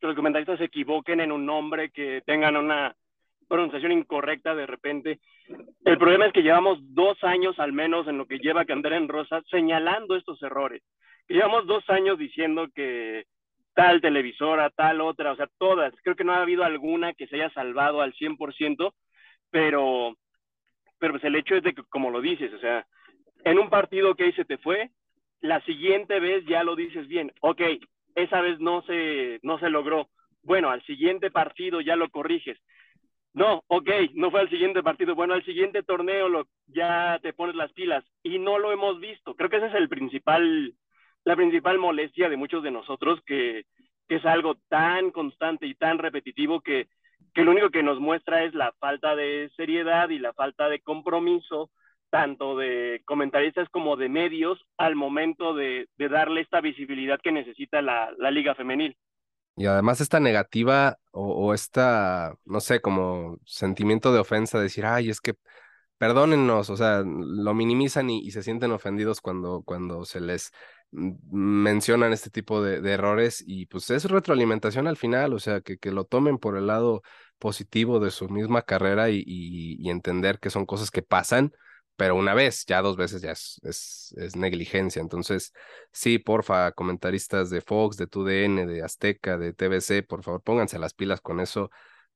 [0.00, 2.94] los comentaristas se equivoquen en un nombre, que tengan una
[3.48, 5.18] pronunciación incorrecta de repente.
[5.84, 9.08] El problema es que llevamos dos años al menos en lo que lleva Candela en
[9.08, 10.82] Rosa señalando estos errores.
[11.28, 13.26] Llevamos dos años diciendo que
[13.74, 15.94] tal televisora, tal otra, o sea, todas.
[16.02, 18.92] Creo que no ha habido alguna que se haya salvado al 100%,
[19.50, 20.16] pero,
[20.98, 22.86] pero pues el hecho es de que, como lo dices, o sea,
[23.44, 24.90] en un partido que ahí se te fue,
[25.40, 27.62] la siguiente vez ya lo dices bien, ok,
[28.14, 30.08] esa vez no se, no se logró.
[30.42, 32.58] Bueno, al siguiente partido ya lo corriges.
[33.34, 35.14] No, ok, no fue al siguiente partido.
[35.14, 39.34] Bueno, al siguiente torneo lo, ya te pones las pilas y no lo hemos visto.
[39.36, 40.74] Creo que ese es el principal,
[41.28, 43.66] la principal molestia de muchos de nosotros, que,
[44.08, 46.88] que es algo tan constante y tan repetitivo que,
[47.34, 50.80] que lo único que nos muestra es la falta de seriedad y la falta de
[50.80, 51.70] compromiso
[52.08, 58.10] tanto de comentaristas como de medios al momento de, darle esta visibilidad que necesita la,
[58.30, 58.96] liga femenil.
[59.54, 65.10] Y además esta negativa o, esta, no sé, como sentimiento de ofensa, de decir, ay,
[65.10, 65.34] es que
[65.98, 70.52] perdónennos, o sea, lo minimizan y, se sienten ofendidos cuando, cuando se les
[70.90, 75.92] mencionan este tipo de, errores y pues es retroalimentación al final, o sea, que, que
[75.92, 77.02] lo tomen por el lado
[77.38, 81.52] positivo de su misma carrera y, y entender que son cosas que pasan
[81.98, 83.60] pero una vez, ya dos veces ya es,
[84.16, 85.02] es, negligencia.
[85.02, 85.52] Entonces,
[85.92, 90.94] sí, porfa, comentaristas de Fox, de TUDN, de Azteca, de TBC, por favor, pónganse las
[90.94, 91.70] pilas con eso,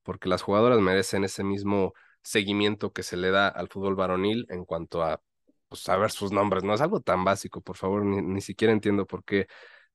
[0.05, 4.64] porque las jugadoras merecen ese mismo seguimiento que se le da al fútbol varonil en
[4.64, 5.20] cuanto a
[5.73, 6.64] pues, saber sus nombres.
[6.64, 9.47] No es algo tan básico, por favor, ni, ni siquiera entiendo por qué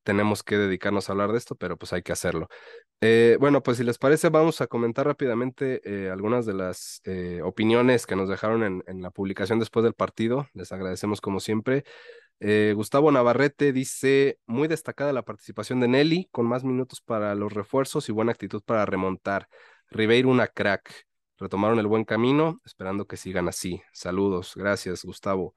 [0.01, 2.47] tenemos que dedicarnos a hablar de esto, pero pues hay que hacerlo.
[3.01, 7.41] Eh, bueno, pues si les parece, vamos a comentar rápidamente eh, algunas de las eh,
[7.43, 10.47] opiniones que nos dejaron en, en, la publicación después del partido.
[10.53, 11.83] Les agradecemos como siempre.
[12.39, 18.09] Gustavo Navarrete dice, muy destacada la participación de Nelly, con más minutos para los refuerzos
[18.09, 19.49] y buena actitud para remontar.
[19.89, 21.06] Ribeiro una crack.
[21.37, 23.81] Retomaron el buen camino, esperando que sigan así.
[23.93, 25.55] Saludos, gracias Gustavo.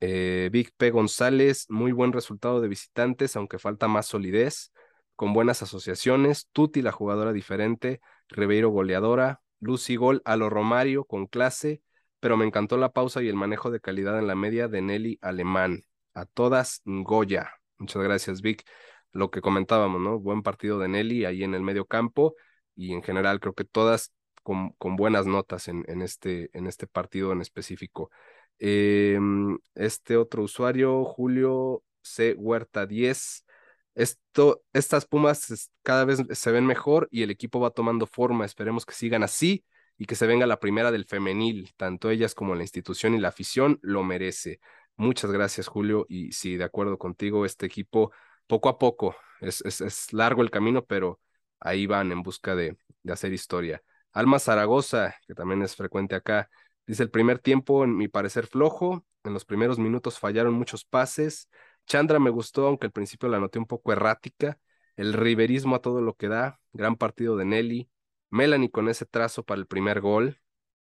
[0.00, 0.90] Vic P.
[0.90, 4.72] González, muy buen resultado de visitantes, aunque falta más solidez
[5.20, 8.00] con buenas asociaciones, Tuti la jugadora diferente,
[8.30, 11.82] Ribeiro goleadora, Lucy Gol a lo Romario con clase,
[12.20, 15.18] pero me encantó la pausa y el manejo de calidad en la media de Nelly
[15.20, 15.84] Alemán.
[16.14, 17.50] A todas, Goya.
[17.76, 18.64] Muchas gracias, Vic.
[19.12, 20.18] Lo que comentábamos, ¿no?
[20.18, 22.34] Buen partido de Nelly ahí en el medio campo
[22.74, 28.10] y en general creo que todas con, buenas notas este, en este partido en específico.
[28.58, 32.34] Em, este otro usuario, Julio C.
[32.36, 33.46] Huerta 10,
[33.94, 38.44] esto, estas Pumas cada vez se ven mejor y el equipo va tomando forma.
[38.44, 39.64] Esperemos que sigan así
[39.96, 41.72] y que se venga la primera del femenil.
[41.76, 44.60] Tanto ellas como la institución y la afición lo merece.
[44.96, 46.06] Muchas gracias, Julio.
[46.08, 48.12] Y sí, de acuerdo contigo, este equipo
[48.46, 51.20] poco a poco, es, largo el camino, pero
[51.60, 52.76] ahí van en busca de
[53.08, 53.82] hacer historia.
[54.12, 56.48] Alma Zaragoza, que también es frecuente acá,
[56.86, 59.04] dice el primer tiempo, en mi parecer, flojo.
[59.22, 61.48] En los primeros minutos fallaron muchos pases
[61.90, 64.58] Chandra me gustó, aunque al principio la noté un poco errática.
[64.96, 66.60] El riverismo a todo lo que da.
[66.72, 67.90] Gran partido de Nelly.
[68.30, 70.40] Melanie con ese trazo para el primer gol.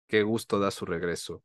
[0.08, 1.44] Qué gusto da su regreso.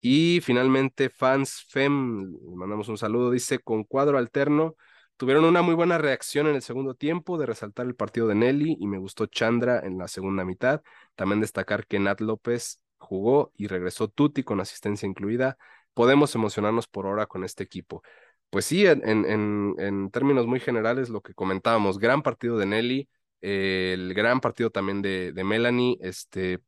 [0.00, 4.76] Y finalmente, fans FEM, mandamos un saludo, dice, con cuadro alterno,
[5.18, 8.78] tuvieron una muy buena reacción en el segundo tiempo de resaltar el partido de Nelly
[8.80, 10.82] y me gustó Chandra en la segunda mitad.
[11.16, 15.58] También destacar que Nat López jugó y regresó Tuti con asistencia incluida.
[15.92, 18.02] Podemos emocionarnos por ahora con este equipo
[18.50, 23.08] pues sí, en, en, en, términos muy generales, lo que comentábamos, gran partido de Nelly,
[23.40, 26.60] el gran partido también de, de, Melanie, este,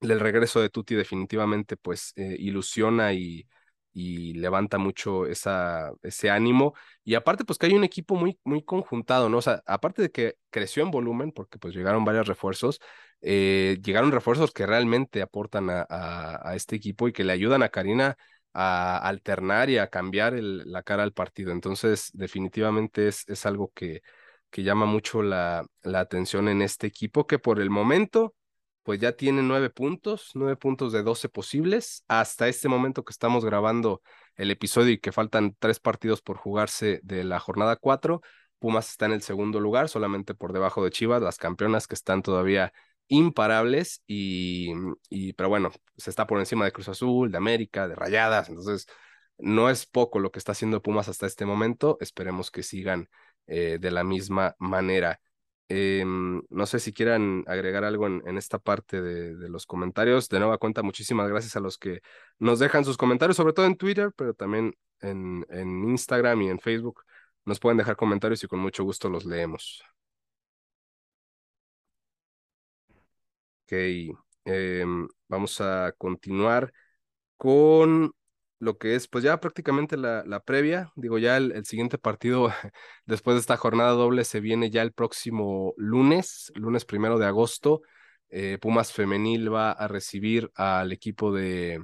[0.00, 3.46] el regreso de Tuti definitivamente pues eh, ilusiona y,
[3.92, 6.74] y levanta mucho esa, ese ánimo.
[7.04, 9.38] Y aparte, pues que hay un equipo muy, muy conjuntado, ¿no?
[9.38, 12.80] O sea, aparte de que creció en volumen, porque pues llegaron varios refuerzos,
[13.22, 17.68] eh, llegaron refuerzos que realmente aportan a, a, este equipo y que le ayudan a
[17.68, 18.16] Karina
[18.52, 21.52] a alternar y a cambiar la cara al partido.
[21.52, 24.02] Entonces, definitivamente es, es algo que,
[24.50, 28.34] que llama mucho la, la, atención en este equipo, que por el momento,
[28.82, 32.04] pues ya tiene nueve puntos, nueve puntos de doce posibles.
[32.08, 34.02] Hasta este momento que estamos grabando
[34.36, 38.22] el episodio y que faltan tres partidos por jugarse de la jornada cuatro,
[38.58, 42.22] Pumas está en el segundo lugar, solamente por debajo de Chivas, las campeonas que están
[42.22, 42.72] todavía
[43.08, 44.72] imparables y,
[45.08, 48.86] y, pero bueno, se está por encima de Cruz Azul, de América, de Rayadas, entonces
[49.38, 53.08] no es poco lo que está haciendo Pumas hasta este momento, esperemos que sigan
[53.46, 55.20] eh, de la misma manera.
[55.72, 60.28] Em, no sé si quieran agregar algo en, esta parte de, los comentarios.
[60.28, 62.00] De nueva cuenta, muchísimas gracias a los que
[62.40, 65.44] nos dejan sus comentarios, sobre todo en Twitter, pero también en,
[65.88, 67.04] Instagram y en Facebook.
[67.44, 69.84] Nos pueden dejar comentarios y con mucho gusto los leemos.
[73.64, 73.72] Ok,
[74.46, 74.84] eh,
[75.28, 76.72] vamos a continuar
[77.36, 78.12] con
[78.60, 80.92] lo que es, pues ya prácticamente la, la previa.
[80.94, 82.52] Digo, ya el, el, siguiente partido
[83.06, 87.82] después de esta jornada doble se viene ya el próximo lunes, lunes primero de agosto.
[88.28, 91.82] Eh, Pumas Femenil va a recibir al equipo de,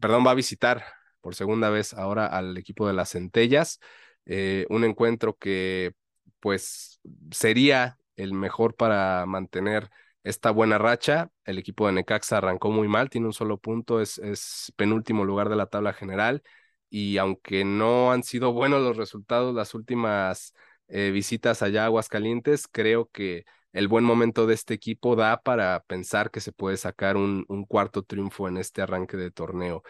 [0.00, 0.84] perdón, va a visitar
[1.20, 3.78] por segunda vez ahora al equipo de las Centellas.
[4.24, 5.92] Eh, un encuentro que
[6.40, 7.00] pues
[7.30, 9.90] sería el mejor para mantener
[10.26, 11.30] esta buena racha.
[11.44, 15.48] El equipo de Necaxa arrancó muy mal, tiene un solo punto, es, es penúltimo lugar
[15.48, 16.42] de la tabla general
[16.90, 20.52] y aunque no han sido buenos los resultados las últimas
[20.88, 25.80] eh, visitas allá a Aguascalientes, creo que el buen momento de este equipo da para
[25.84, 29.82] pensar que se puede sacar un, cuarto triunfo en este arranque de torneo.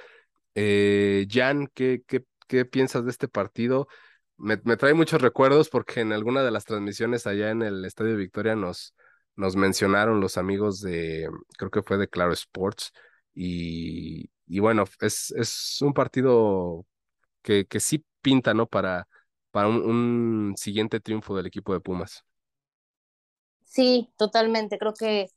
[0.55, 3.89] Eh, Jan, ¿qué, qué, ¿qué piensas de este partido?
[4.37, 8.17] Me, me, trae muchos recuerdos porque en alguna de las transmisiones allá en el Estadio
[8.17, 8.95] Victoria nos,
[9.37, 11.29] nos mencionaron los amigos de,
[11.59, 12.93] creo que fue de Claro Sports,
[13.35, 16.87] y, y bueno, es, es un partido
[17.43, 18.67] que, que sí pinta, ¿no?
[18.67, 19.07] Para,
[19.51, 22.25] para un, siguiente triunfo del equipo de Pumas.
[23.65, 24.79] Sí, totalmente.
[24.79, 25.29] Creo que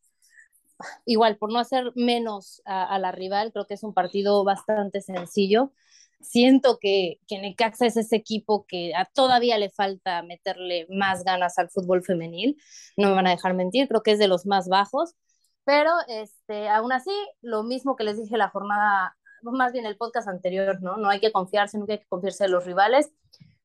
[1.05, 5.73] igual, por no hacer menos a la rival, creo que es un partido bastante sencillo
[6.21, 11.57] siento que, que Necaxa es ese equipo que a, todavía le falta meterle más ganas
[11.57, 12.57] al fútbol femenil,
[12.97, 15.15] no me van a dejar mentir, creo que es de los más bajos,
[15.65, 17.11] pero este, aún así,
[17.41, 20.97] lo mismo que les dije la jornada, más bien el podcast anterior, ¿no?
[20.97, 23.11] No hay que confiarse, nunca hay que confiarse de los rivales.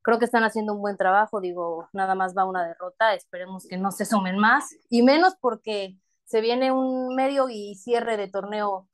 [0.03, 3.79] Creo que están haciendo un buen trabajo, digo, nada más va una derrota, esperemos que
[3.79, 8.89] no se sumen más, y menos porque se viene un medio y cierre de torneo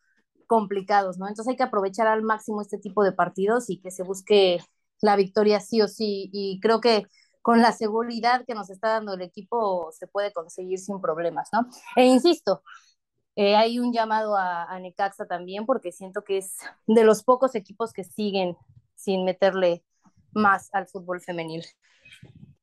[0.50, 1.28] complicados, ¿no?
[1.28, 4.58] Entonces hay que aprovechar al máximo este tipo de partidos y que se busque
[5.00, 6.28] la victoria sí o sí.
[6.32, 7.06] Y creo que
[7.40, 11.68] con la seguridad que nos está dando el equipo se puede conseguir sin problemas, ¿no?
[11.94, 12.64] E insisto,
[13.36, 16.56] eh, hay un llamado a, a, Necaxa también porque siento que es
[16.88, 18.56] de los pocos equipos que siguen
[18.96, 19.84] sin meterle
[20.32, 21.64] más al fútbol femenil.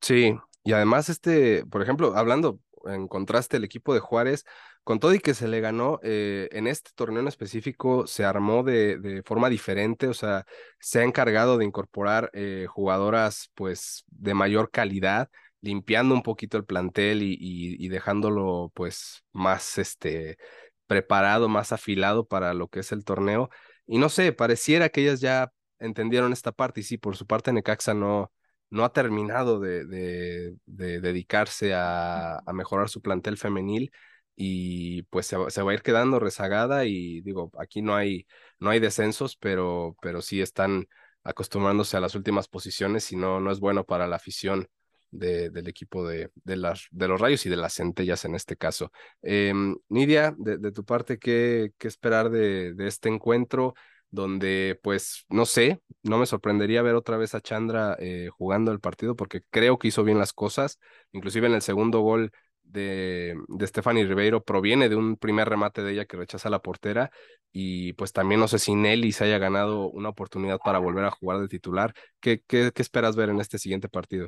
[0.02, 4.44] Sí, y además este, por ejemplo, hablando en contraste el equipo de Juárez,
[4.88, 8.64] con todo y que se le ganó, eh, en este torneo en específico se armó
[8.64, 10.46] de, forma diferente, o sea,
[10.80, 15.30] se ha encargado de incorporar eh, jugadoras pues de mayor calidad,
[15.60, 20.38] limpiando un poquito el plantel y, dejándolo pues más este
[20.86, 23.50] preparado, más afilado para lo que es el torneo.
[23.88, 27.52] Y no sé, pareciera que ellas ya entendieron esta parte y sí, por su parte
[27.52, 28.32] Necaxa no,
[28.70, 33.92] no ha terminado de, de, de dedicarse a, mejorar su plantel femenil
[34.40, 38.28] y pues se, se, va a ir quedando rezagada y digo, aquí no hay,
[38.60, 40.88] no hay descensos, pero, pero sí están
[41.24, 44.68] acostumbrándose a las últimas posiciones y no, no es bueno para la afición
[45.10, 48.56] de, del equipo de, de, las, de los rayos y de las centellas en este
[48.56, 48.92] caso.
[49.24, 49.54] Eh,
[49.90, 53.74] Nidia, de, de, tu parte, ¿qué, qué esperar de, de este encuentro?
[54.10, 58.80] donde pues no sé, no me sorprendería ver otra vez a Chandra eh, jugando el
[58.80, 60.80] partido porque creo que hizo bien las cosas,
[61.12, 62.32] inclusive en el segundo gol
[62.68, 67.12] de, de Stephanie Ribeiro proviene de un primer remate de ella que rechaza la portera
[67.52, 71.12] y pues también no sé si Nelly se haya ganado una oportunidad para volver a
[71.12, 71.94] jugar de titular.
[72.20, 74.28] ¿Qué, qué, qué esperas ver en este siguiente partido?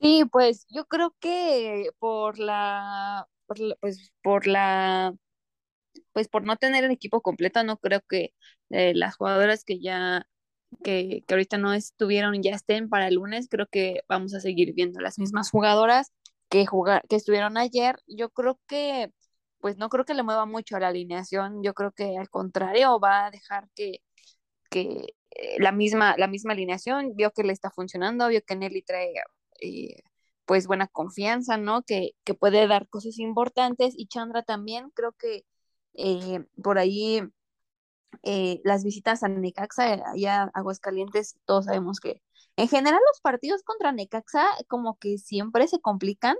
[0.00, 5.14] Sí, pues yo creo que por la, por la pues por la
[6.12, 8.34] pues por no tener el equipo completo, no creo que
[8.70, 10.26] eh, las jugadoras que ya,
[10.82, 14.74] que, que, ahorita no estuvieron ya estén para el lunes, creo que vamos a seguir
[14.74, 16.12] viendo las mismas jugadoras
[16.48, 17.96] que, jugar, que estuvieron ayer.
[18.06, 19.12] Yo creo que,
[19.60, 23.00] pues no creo que le mueva mucho a la alineación, yo creo que al contrario
[23.00, 24.00] va a dejar que,
[24.70, 28.82] que eh, la, misma, la misma alineación, vio que le está funcionando, vio que Nelly
[28.82, 29.12] trae...
[29.60, 30.02] Eh,
[30.46, 31.82] pues buena confianza, ¿no?
[31.82, 35.44] Que, que puede dar cosas importantes y Chandra también, creo que
[35.94, 37.22] eh, por ahí
[38.64, 42.22] las visitas a Necaxa, allá a Aguascalientes, todos sabemos que
[42.56, 46.36] en general los partidos contra Necaxa como que siempre se complican,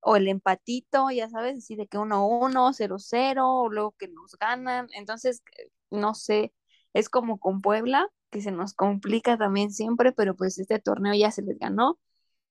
[0.00, 4.88] o el empatito, ya sabes, así de que 1-1, 0-0, o luego que nos ganan,
[4.94, 5.42] entonces,
[5.90, 6.54] no sé,
[6.94, 11.30] es como con Puebla, que se nos complica también siempre, pero pues este torneo ya
[11.30, 11.98] se les ganó.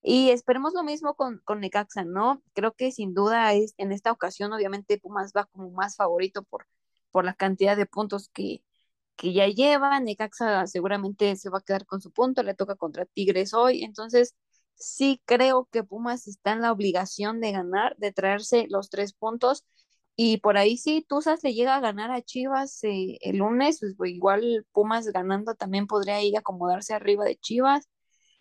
[0.01, 2.41] Y esperemos lo mismo con, con Necaxa, ¿no?
[2.53, 6.67] Creo que sin duda es, en esta ocasión, obviamente, Pumas va como más favorito por,
[7.11, 8.63] por la cantidad de puntos que,
[9.19, 9.99] que ya lleva.
[9.99, 13.83] Necaxa seguramente se va a quedar con su punto, le toca contra Tigres hoy.
[13.83, 14.35] Entonces,
[14.75, 19.65] sí creo que Pumas está en la obligación de ganar, de traerse los tres puntos.
[20.15, 24.11] Y por ahí sí, Tuzas le llega a ganar a Chivas eh, el lunes, pues
[24.11, 27.89] igual Pumas ganando también podría ir a acomodarse arriba de Chivas.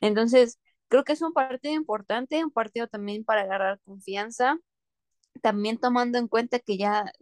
[0.01, 0.59] Entonces,
[0.89, 4.59] creo que es un partido importante, un partido también para agarrar confianza.
[5.43, 7.13] También tomando en cuenta que ya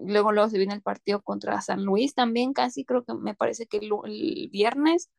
[0.00, 3.66] luego, luego se viene el partido contra San Luis, también casi creo que me parece
[3.66, 5.10] que el viernes.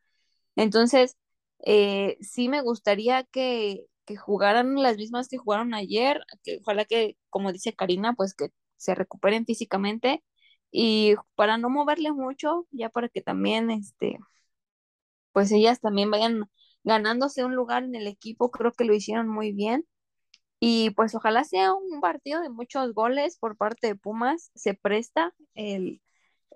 [0.56, 1.16] Entonces,
[1.64, 7.16] eh, sí me gustaría que, que, jugaran las mismas que jugaron ayer, que ojalá que,
[7.30, 10.24] como dice Karina, pues que se recuperen físicamente
[10.70, 14.18] y para no moverle mucho, ya para que también, este,
[15.32, 16.44] pues ellas también vayan
[16.84, 19.86] ganándose un lugar en el equipo, creo que lo hicieron muy bien.
[20.60, 25.34] Y pues ojalá sea un partido de muchos goles por parte de Pumas, se presta
[25.54, 26.02] el,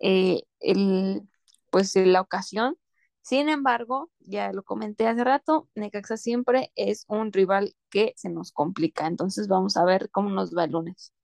[0.01, 1.23] eh, el
[1.71, 2.79] pues la ocasión
[3.25, 8.53] sin embargo, ya lo comenté hace rato, Necaxa siempre es un rival que se nos
[8.53, 9.07] complica.
[9.07, 11.15] Entonces vamos a ver cómo nos va el lunes.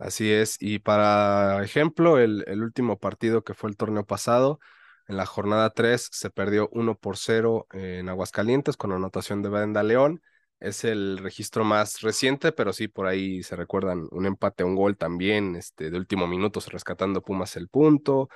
[0.00, 0.56] Así es.
[0.58, 4.58] Y para ejemplo, el, el último partido que fue el torneo pasado,
[5.06, 9.84] en la jornada 3 se perdió 1 por 0 en Aguascalientes con anotación de Brenda
[9.84, 10.20] León.
[10.60, 14.96] Es el registro más reciente, pero sí, por ahí se recuerdan un empate, un gol
[14.96, 18.28] también, este, de último minuto, rescatando Pumas el punto.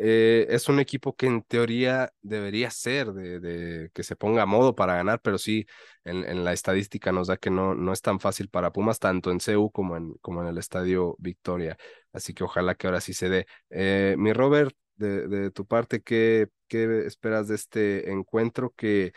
[0.00, 4.76] Eh, es un equipo que en teoría debería ser de, que se ponga a modo
[4.76, 5.66] para ganar, pero sí,
[6.04, 9.40] en, la estadística nos da que no, no es tan fácil para Pumas, tanto en
[9.40, 11.76] CEU como en, como en el Estadio Victoria.
[12.12, 13.46] Así que ojalá que ahora sí se dé.
[13.70, 19.12] Eh, mi Robert, de, de, tu parte, ¿qué, ¿qué esperas de este encuentro que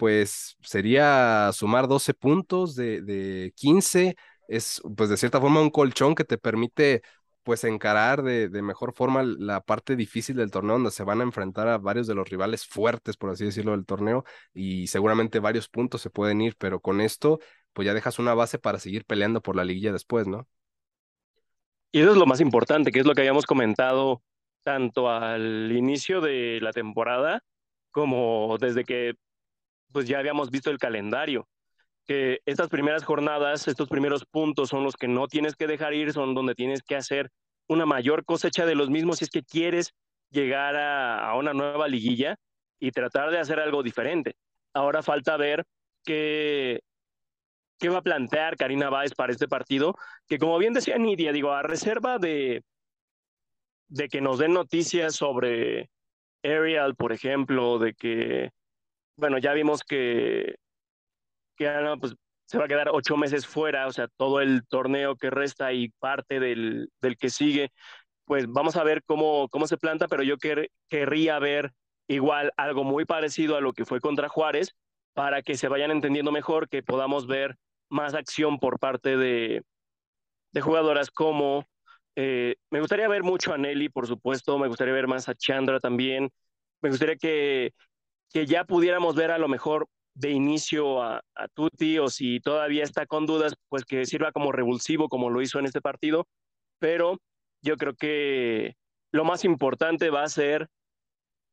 [0.00, 4.16] pues sería sumar 12 puntos de, de 15?
[4.48, 7.02] Es pues de cierta forma un colchón que te permite
[7.42, 11.68] pues encarar de, mejor forma la parte difícil del torneo donde se van a enfrentar
[11.68, 14.24] a varios de los rivales fuertes, por así decirlo, del torneo
[14.54, 17.38] y seguramente varios puntos se pueden ir, pero con esto
[17.74, 20.48] pues ya dejas una base para seguir peleando por la liguilla después, ¿no?
[21.92, 24.22] Y eso es lo más importante, que es lo que habíamos comentado
[24.62, 27.42] tanto al inicio de la temporada
[27.90, 29.16] como desde que
[29.92, 31.48] pues ya habíamos visto el calendario
[32.10, 36.12] que estas primeras jornadas, estos primeros puntos son los que no tienes que dejar ir,
[36.12, 37.30] son donde tienes que hacer
[37.68, 39.94] una mayor cosecha de los mismos si es que quieres
[40.30, 42.34] llegar a, una nueva liguilla
[42.80, 44.34] y tratar de hacer algo diferente.
[44.74, 45.64] Ahora falta ver
[46.04, 46.80] qué,
[47.78, 49.94] qué va a plantear Karina Báez para este partido,
[50.26, 52.64] que como bien decía Nidia, digo, a reserva de,
[53.86, 55.90] de que nos den noticias sobre
[56.42, 58.50] Ariel, por ejemplo, de que,
[59.20, 60.56] bueno, ya vimos que
[61.56, 62.14] que pues,
[62.46, 65.90] se va a quedar ocho meses fuera, o sea, todo el torneo que resta y
[65.98, 67.70] parte del, del que sigue,
[68.24, 70.36] pues vamos a ver cómo, cómo se planta, pero yo
[70.88, 71.72] querría ver
[72.08, 74.74] igual algo muy parecido a lo que fue contra Juárez,
[75.14, 77.56] para que se vayan entendiendo mejor, que podamos ver
[77.88, 79.62] más acción por parte de,
[80.52, 81.66] de jugadoras como...
[82.16, 85.78] Eh, me gustaría ver mucho a Nelly, por supuesto, me gustaría ver más a Chandra
[85.80, 86.30] también,
[86.82, 87.72] me gustaría que,
[88.32, 92.84] que ya pudiéramos ver a lo mejor de inicio a, a, Tuti o si todavía
[92.84, 96.26] está con dudas, pues que sirva como revulsivo como lo hizo en este partido.
[96.78, 97.18] Pero
[97.62, 98.74] yo creo que
[99.12, 100.68] lo más importante va a ser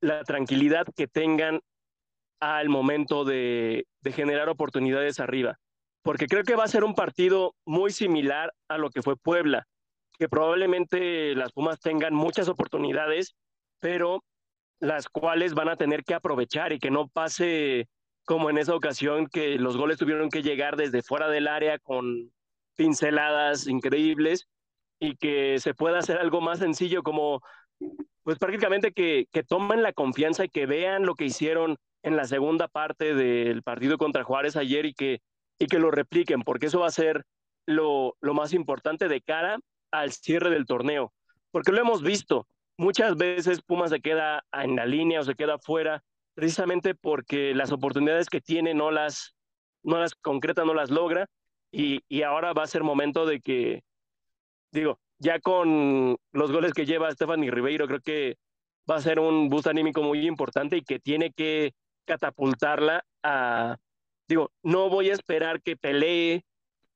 [0.02, 1.60] la tranquilidad que tengan
[2.40, 5.58] al momento de, de generar oportunidades arriba.
[6.04, 9.66] Porque creo que va a ser un partido muy similar a lo que fue Puebla,
[10.18, 13.36] que probablemente las Pumas tengan muchas oportunidades,
[13.80, 14.24] pero
[14.80, 17.88] las cuales van a tener que aprovechar y que no pase
[18.26, 22.32] como en esa ocasión que los goles tuvieron que llegar desde fuera del área con
[22.76, 24.48] pinceladas increíbles
[25.00, 27.42] y que se pueda hacer algo más sencillo como
[28.24, 32.26] pues prácticamente que, que tomen la confianza y que vean lo que hicieron en la
[32.26, 35.22] segunda parte del partido contra Juárez ayer y que,
[35.60, 37.24] y que lo repliquen, porque eso va a ser
[37.66, 39.60] lo, lo más importante de cara
[39.92, 41.14] al cierre del torneo,
[41.52, 42.48] porque lo hemos visto,
[42.78, 46.04] muchas veces Pumas se queda en la línea o se queda fuera
[46.36, 49.36] precisamente porque las oportunidades que tiene no las,
[49.82, 51.28] no las concreta, no las logra,
[51.72, 53.84] y, y ahora va a ser momento de que,
[54.72, 58.38] digo, ya con los goles que lleva Stephanie Ribeiro, creo que
[58.90, 61.74] va a ser un boost anímico muy importante y que tiene que
[62.06, 63.78] catapultarla a,
[64.28, 66.46] digo, no voy a esperar que pelee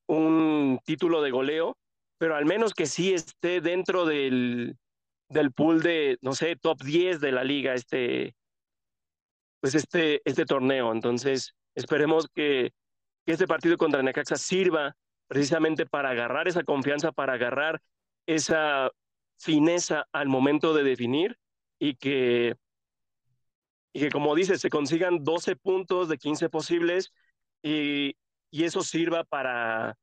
[0.08, 1.78] un título de goleo,
[2.18, 4.78] pero al menos que sí esté dentro del,
[5.32, 8.36] del pool de, no sé, top 10 de la liga, este,
[9.62, 10.92] pues este, este torneo.
[10.92, 12.72] Entonces, esperemos que,
[13.28, 14.94] este partido contra Necaxa sirva
[15.28, 17.80] precisamente para agarrar esa confianza, para agarrar
[18.26, 18.90] esa
[19.40, 21.38] fineza al momento de definir
[21.80, 22.56] y que,
[23.94, 27.14] y que como dices, se consigan 12 puntos de 15 posibles
[27.64, 28.18] y,
[28.52, 29.96] y eso sirva para,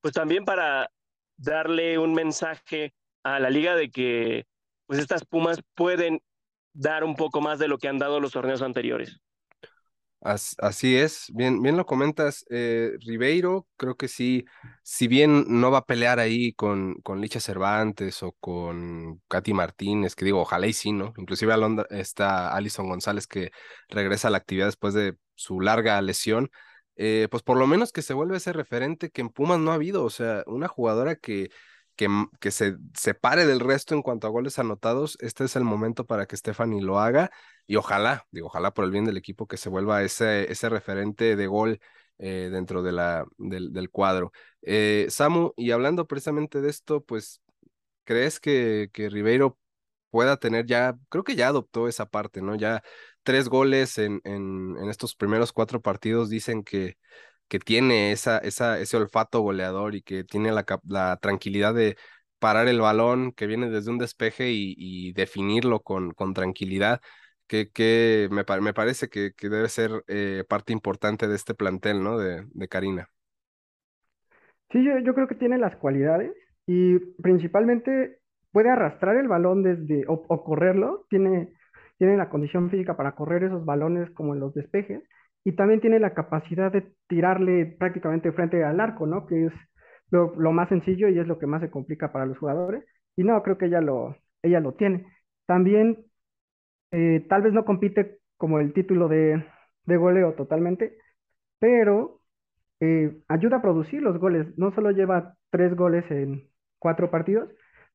[0.00, 0.88] pues también para
[1.36, 2.94] darle un mensaje
[3.24, 4.46] a la liga de que
[4.90, 6.20] pues estas Pumas pueden
[6.72, 9.20] dar un poco más de lo que han dado los torneos anteriores.
[10.20, 14.44] Así es, bien, bien lo comentas, eh, Ribeiro, creo que sí,
[14.82, 20.16] si bien no va a pelear ahí con, con Licha Cervantes o con Katy Martínez,
[20.16, 21.12] que digo, ojalá y sí, ¿no?
[21.18, 21.54] Inclusive
[21.90, 23.52] está Alison González que
[23.88, 26.50] regresa a la actividad después de su larga lesión,
[26.96, 29.74] eh, pues por lo menos que se vuelve ese referente que en Pumas no ha
[29.74, 31.50] habido, o sea, una jugadora que
[32.40, 36.26] que, se separe del resto en cuanto a goles anotados, este es el momento para
[36.26, 37.30] que Stephanie lo haga
[37.66, 41.36] y ojalá, digo, ojalá por el bien del equipo que se vuelva ese, ese referente
[41.36, 41.80] de gol
[42.18, 44.32] eh, dentro de la, del, del cuadro.
[44.62, 47.42] Eh, Samu, y hablando precisamente de esto, pues,
[48.04, 49.58] ¿crees que, que Ribeiro
[50.10, 52.56] pueda tener ya, creo que ya adoptó esa parte, ¿no?
[52.56, 52.82] Ya
[53.22, 56.96] tres goles en, en, en estos primeros cuatro partidos dicen que
[57.50, 61.96] que tiene esa, esa, ese olfato goleador y que tiene la, la tranquilidad de
[62.38, 67.00] parar el balón que viene desde un despeje y, definirlo con, con tranquilidad,
[67.48, 72.04] que, que me, me parece que, que, debe ser eh, parte importante de este plantel,
[72.04, 72.18] ¿no?
[72.18, 73.08] De, de Karina.
[74.70, 76.32] Sí, yo, yo, creo que tiene las cualidades
[76.68, 78.20] y principalmente
[78.52, 81.52] puede arrastrar el balón desde o, o correrlo, tiene,
[81.98, 85.02] tiene la condición física para correr esos balones como en los despejes
[85.44, 89.26] y también tiene la capacidad de tirarle prácticamente frente al arco, ¿no?
[89.26, 89.52] Que es
[90.10, 92.84] lo, más sencillo y es lo que más se complica para los jugadores.
[93.16, 95.06] Y no, creo que ella lo, ella lo tiene.
[95.46, 96.04] También,
[96.92, 99.44] eh, tal vez no compite como el título de,
[99.84, 100.96] de goleo totalmente,
[101.58, 102.20] pero
[102.80, 104.46] eh, ayuda a producir los goles.
[104.58, 107.50] No solo lleva tres goles en cuatro partidos,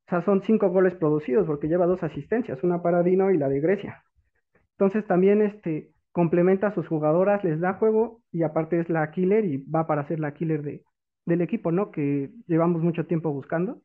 [0.07, 3.49] o sea, son cinco goles producidos porque lleva dos asistencias, una para Dino y la
[3.49, 4.03] de Grecia.
[4.77, 9.43] Entonces también este, complementa a sus jugadoras, les da juego y aparte es la killer
[9.43, 10.81] y va para ser la killer de,
[11.25, 11.91] del equipo, ¿no?
[11.91, 13.81] Que llevamos mucho tiempo buscando.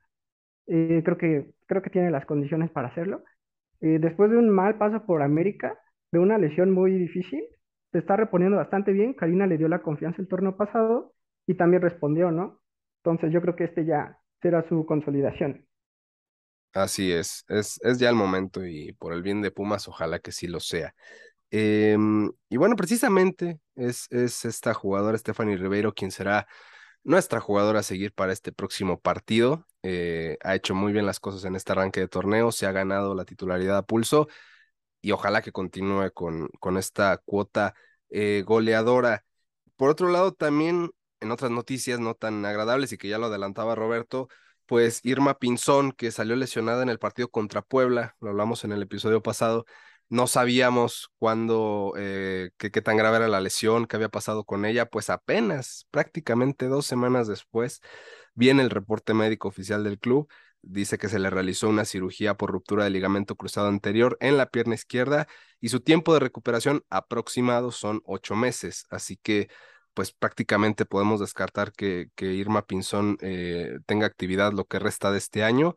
[0.69, 3.25] Eh, creo, que, creo que tiene las condiciones para hacerlo.
[3.81, 5.77] Eh, después de un mal paso por América,
[6.13, 7.43] de una lesión muy difícil,
[7.91, 9.13] se está reponiendo bastante bien.
[9.15, 11.13] Karina le dio la confianza el torneo pasado
[11.49, 12.61] y también respondió, ¿no?
[13.03, 15.67] Entonces yo creo que este ya será su consolidación.
[16.73, 20.31] Así es, es, es ya el momento y por el bien de Pumas, ojalá que
[20.31, 20.95] sí lo sea.
[21.51, 26.47] Em, y bueno, precisamente es, es esta jugadora, Stephanie Ribeiro, quien será
[27.03, 29.67] nuestra jugadora a seguir para este próximo partido.
[29.83, 33.15] Eh, ha hecho muy bien las cosas en este arranque de torneo, se ha ganado
[33.15, 34.29] la titularidad a pulso
[35.01, 37.75] y ojalá que continúe con, con esta cuota
[38.11, 39.25] eh, goleadora.
[39.77, 40.91] Por otro lado, también
[41.21, 44.29] en otras noticias no tan agradables y que ya lo adelantaba Roberto,
[44.67, 48.83] pues Irma Pinzón, que salió lesionada en el partido contra Puebla, lo hablamos en el
[48.83, 49.65] episodio pasado,
[50.11, 54.87] no sabíamos cuándo, eh, qué, tan grave era la lesión, qué había pasado con ella,
[54.87, 57.81] pues apenas, prácticamente dos semanas después,
[58.35, 60.29] viene el reporte médico oficial del club,
[60.63, 64.51] dice que se le realizó una cirugía por ruptura del ligamento cruzado anterior en la
[64.51, 65.29] pierna izquierda
[65.61, 69.49] y su tiempo de recuperación aproximado son ocho meses, así que
[69.95, 75.19] pues prácticamente podemos descartar que, que Irma Pinzón eh, tenga actividad lo que resta de
[75.19, 75.77] este año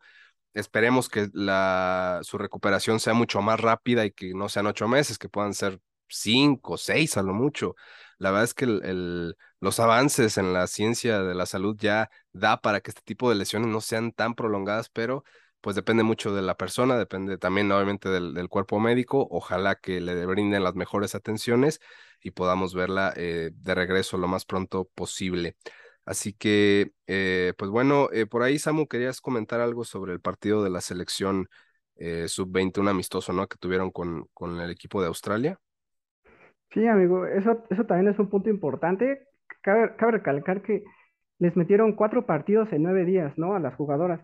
[0.54, 5.18] esperemos que la, su recuperación sea mucho más rápida y que no sean ocho meses,
[5.18, 7.74] que puedan ser cinco, seis a lo mucho.
[8.18, 12.60] La verdad es que el, los avances en la ciencia de la salud ya da
[12.60, 15.24] para que este tipo de lesiones no sean tan prolongadas, pero
[15.60, 19.26] pues depende mucho de la persona, depende también obviamente del, del cuerpo médico.
[19.30, 21.80] Ojalá que le brinden las mejores atenciones
[22.20, 25.56] y podamos verla eh, de regreso lo más pronto posible.
[26.04, 30.62] Así que, eh, pues bueno, eh, por ahí, Samu, querías comentar algo sobre el partido
[30.62, 31.48] de la selección
[31.96, 33.46] eh, sub-21 amistoso, ¿no?
[33.48, 35.58] Que tuvieron con, con el equipo de Australia.
[36.72, 39.28] Sí, amigo, eso, eso también es un punto importante.
[39.62, 40.84] Cabe, cabe recalcar que
[41.38, 43.54] les metieron cuatro partidos en nueve días, ¿no?
[43.54, 44.20] A las jugadoras.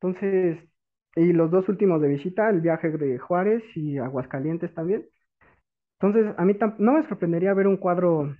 [0.00, 0.58] Entonces,
[1.16, 5.08] y los dos últimos de visita, el viaje de Juárez y Aguascalientes también.
[6.00, 8.36] Entonces, a mí no me sorprendería ver un cuadro,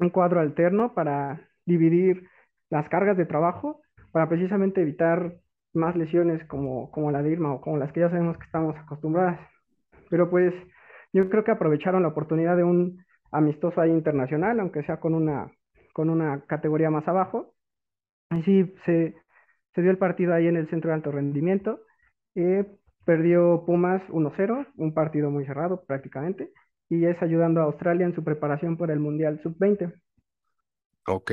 [0.00, 2.28] un cuadro alterno para dividir
[2.68, 3.80] las cargas de trabajo
[4.12, 5.34] para precisamente evitar
[5.72, 8.76] más lesiones como, como la de Irma o como las que ya sabemos que estamos
[8.76, 9.38] acostumbradas.
[10.08, 10.52] Pero pues
[11.12, 15.50] yo creo que aprovecharon la oportunidad de un amistoso ahí internacional, aunque sea con una,
[15.92, 17.54] con una categoría más abajo.
[18.30, 19.14] Así se,
[19.74, 21.80] se dio el partido ahí en el centro de alto rendimiento.
[22.34, 22.66] Eh,
[23.04, 26.52] perdió Pumas 1-0, un partido muy cerrado prácticamente,
[26.88, 29.94] y es ayudando a Australia en su preparación por el Mundial Sub-20.
[31.06, 31.32] Ok.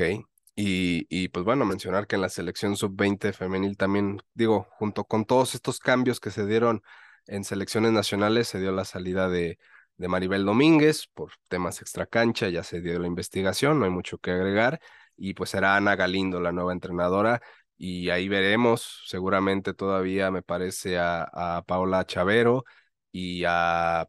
[0.60, 5.24] Y, y, pues bueno, mencionar que en la selección sub-20 femenil también, digo, junto con
[5.24, 6.82] todos estos cambios que se dieron
[7.26, 9.58] en selecciones nacionales, se dio la salida de,
[9.96, 14.32] de Maribel Domínguez por temas extracancha, ya se dio la investigación, no hay mucho que
[14.32, 14.80] agregar,
[15.16, 17.40] y pues será Ana Galindo la nueva entrenadora,
[17.76, 21.22] y ahí veremos, seguramente todavía me parece a,
[21.58, 22.64] a Paula Chavero
[23.12, 24.08] y a,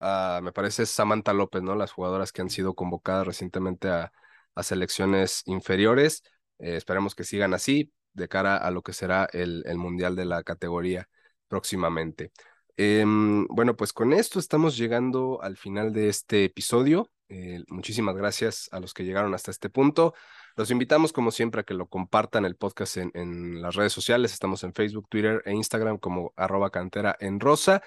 [0.00, 1.76] a, me parece Samantha López, ¿no?
[1.76, 4.12] Las jugadoras que han sido convocadas recientemente a,
[4.54, 6.22] a selecciones inferiores.
[6.58, 10.24] Eh, esperemos que sigan así de cara a lo que será el, el Mundial de
[10.24, 11.08] la categoría
[11.48, 12.32] próximamente.
[12.76, 17.10] Eh, bueno, pues con esto estamos llegando al final de este episodio.
[17.28, 20.14] Eh, muchísimas gracias a los que llegaron hasta este punto.
[20.56, 24.32] Los invitamos, como siempre, a que lo compartan el podcast en, en las redes sociales.
[24.32, 27.82] Estamos en Facebook, Twitter e Instagram como arroba cantera en rosa.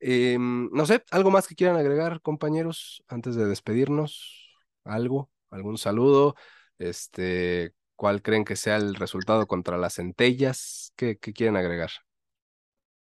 [0.00, 4.58] Eh, no sé, ¿algo más que quieran agregar, compañeros, antes de despedirnos?
[4.84, 5.30] ¿Algo?
[5.52, 6.34] ¿Algún saludo?
[6.78, 10.92] Este, ¿Cuál creen que sea el resultado contra las centellas?
[10.96, 11.90] ¿Qué, qué quieren agregar?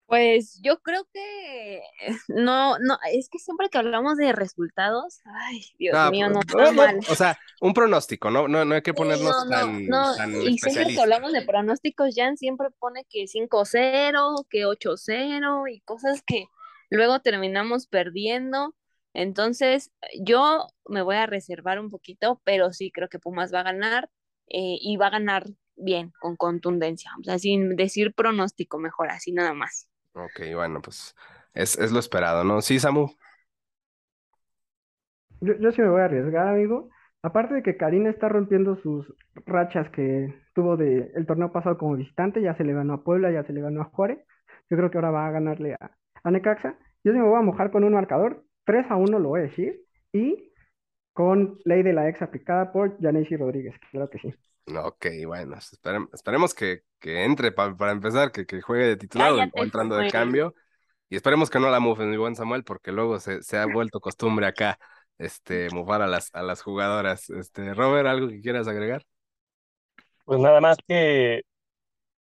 [0.07, 1.82] Pues yo creo que
[2.28, 6.72] no, no, es que siempre que hablamos de resultados, ay, Dios Ah, mío, no, no,
[6.72, 8.49] no, o sea, un pronóstico, ¿no?
[8.49, 11.43] No, no hay que ponernos no, no, tan, no, tan y siempre que hablamos de
[11.43, 16.47] pronósticos, Jan siempre pone que 5-0, que 8-0 y cosas que
[16.91, 18.74] luego terminamos perdiendo.
[19.15, 23.65] Entonces, yo me voy a reservar un poquito, pero sí creo que Pumas va a
[23.65, 24.11] ganar
[24.49, 25.45] eh, y va a ganar
[25.77, 29.89] bien, con contundencia, o sea, sin decir pronóstico, mejor así nada más.
[30.13, 31.15] Ok, bueno, pues
[31.55, 32.61] es, es lo esperado, ¿no?
[32.63, 33.09] Sí, Samu.
[35.41, 36.91] Yo, yo sí me voy a arriesgar, amigo.
[37.23, 39.07] Aparte de que Karina está rompiendo sus
[39.47, 43.31] rachas que tuvo de el torneo pasado como visitante, ya se le ganó a Puebla,
[43.31, 44.19] ya se le ganó a Juárez.
[44.71, 45.93] Yo creo que ahora va a ganarle a,
[46.23, 46.79] a Necaxa.
[47.05, 49.45] Yo sí me voy a mojar con un marcador, 3 a 1 lo voy a
[49.45, 50.53] decir, y
[51.13, 54.35] con ley de la ex aplicada por Yanesi Rodríguez, claro que sí.
[54.73, 59.33] Ok, bueno, esperem- esperemos que, que entre pa- para empezar, que, que juegue de titular
[59.33, 60.55] o, entrando de cambio.
[61.09, 64.01] Y esperemos que no la mufen, mi buen Samuel, porque luego se, se ha vuelto
[64.01, 64.79] costumbre acá,
[65.19, 67.31] este, mufar a las, a las jugadoras.
[67.31, 69.05] Este, Robert, ¿algo que quieras agregar?
[70.25, 71.43] Pues nada más que,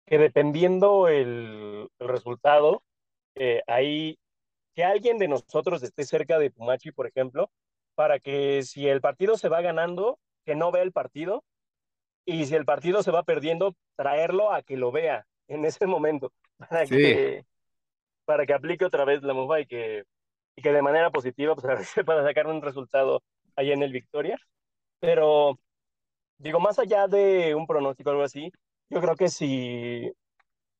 [0.06, 2.82] que dependiendo el, el resultado,
[3.36, 4.18] eh, ahí
[4.78, 7.50] que alguien de nosotros esté cerca de Pumachi, por ejemplo,
[7.96, 11.42] para que si el partido se va ganando, que no vea el partido,
[12.24, 16.32] y si el partido se va perdiendo, traerlo a que lo vea en ese momento,
[16.58, 16.94] para Sí.
[16.94, 17.44] que,
[18.24, 20.04] para que aplique otra vez la MUFA y que,
[20.54, 23.20] y que de manera positiva pues, a ver si se pueda sacar un resultado
[23.56, 24.38] allá en el Victoria.
[25.00, 25.58] Pero
[26.38, 28.52] digo, más allá de un pronóstico o algo así,
[28.90, 30.12] yo creo que si,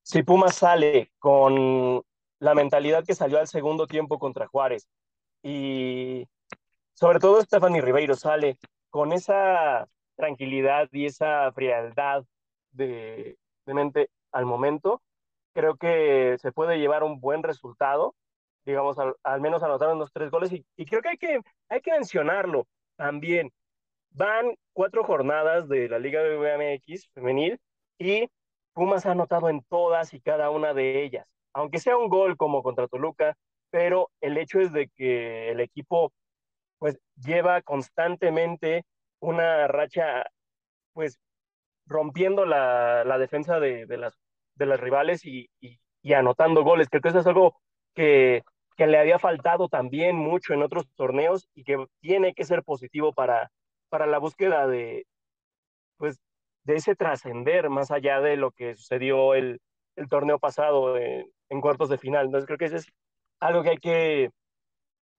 [0.03, 2.05] si Pumas sale con
[2.41, 4.89] la mentalidad que salió al segundo tiempo contra Juárez.
[5.43, 6.27] Y
[6.95, 8.59] sobre todo Stephanie Ribeiro sale
[8.91, 12.25] con esa tranquilidad y esa frialdad
[12.73, 15.03] de, de mente al momento,
[15.55, 18.15] creo que se puede llevar un buen resultado,
[18.65, 20.53] digamos, al, menos anotar unos tres goles.
[20.53, 22.67] Y, y creo que hay, que hay que mencionarlo
[22.97, 23.53] también.
[24.11, 27.59] Van cuatro jornadas de la Liga BMX femenil
[27.99, 28.29] y
[28.73, 31.27] Pumas ha anotado en todas y cada una de ellas,
[31.59, 33.37] aunque sea un gol como contra Toluca,
[33.71, 36.13] pero el hecho es de que el equipo
[36.79, 38.85] pues lleva constantemente
[39.19, 40.25] una racha
[40.93, 41.19] pues
[41.87, 44.15] rompiendo la, defensa de, de, las,
[44.81, 45.51] rivales y,
[46.15, 46.89] anotando goles.
[46.89, 47.61] Creo que eso es algo
[47.93, 48.45] que,
[48.77, 53.51] le había faltado también mucho en otros torneos y que tiene que ser positivo para,
[53.89, 55.07] para la búsqueda de,
[55.97, 56.21] pues,
[56.63, 59.61] de ese trascender más allá de lo que sucedió el,
[59.97, 62.27] el torneo pasado en, en, cuartos de final.
[62.27, 62.87] Entonces creo que eso es
[63.41, 64.31] algo que hay que,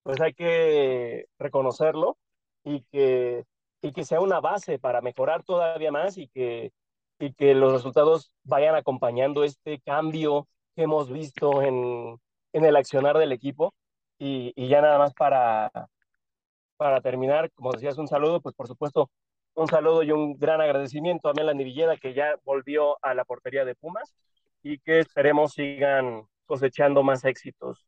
[0.04, 2.18] pues hay que reconocerlo
[2.64, 3.46] y que,
[3.82, 6.72] y que sea una base para mejorar todavía más y que,
[7.20, 12.18] y que los resultados vayan acompañando este cambio que hemos visto en,
[12.54, 13.74] en el accionar del equipo.
[14.20, 15.72] Y, y ya nada más para,
[16.78, 19.10] para terminar, como decías, un saludo, pues por supuesto,
[19.54, 23.66] un saludo y un gran agradecimiento a Melanie Villeda, que ya volvió a la portería
[23.66, 24.14] de Pumas
[24.64, 27.86] y que esperemos sigan cosechando más éxitos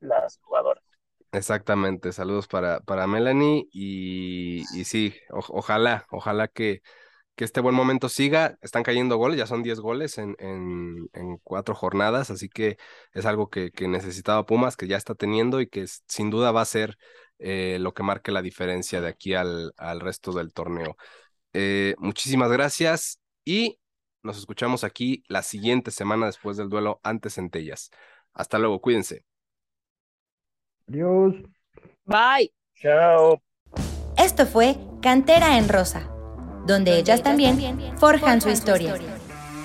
[0.00, 0.84] las jugadoras.
[1.32, 6.82] Exactamente, saludos para, para Melanie y, y sí, ojalá, ojalá que,
[7.36, 8.58] que este buen momento siga.
[8.62, 12.78] Están cayendo goles, ya son 10 goles en, en, en cuatro jornadas, así que
[13.12, 16.62] es algo que, que, necesitaba Pumas, que ya está teniendo y que sin duda va
[16.62, 16.96] a ser
[17.38, 20.96] eh, lo que marque la diferencia de aquí al, al resto del torneo.
[21.52, 23.78] Eh, muchísimas gracias y
[24.22, 27.90] nos escuchamos aquí la siguiente semana después del duelo ante Centellas.
[28.32, 29.24] Hasta luego, cuídense.
[30.88, 31.34] Adiós.
[32.04, 32.52] Bye.
[32.74, 33.42] Chao.
[34.16, 36.10] Esto fue Cantera en Rosa,
[36.66, 39.19] donde ellas también forjan su historia.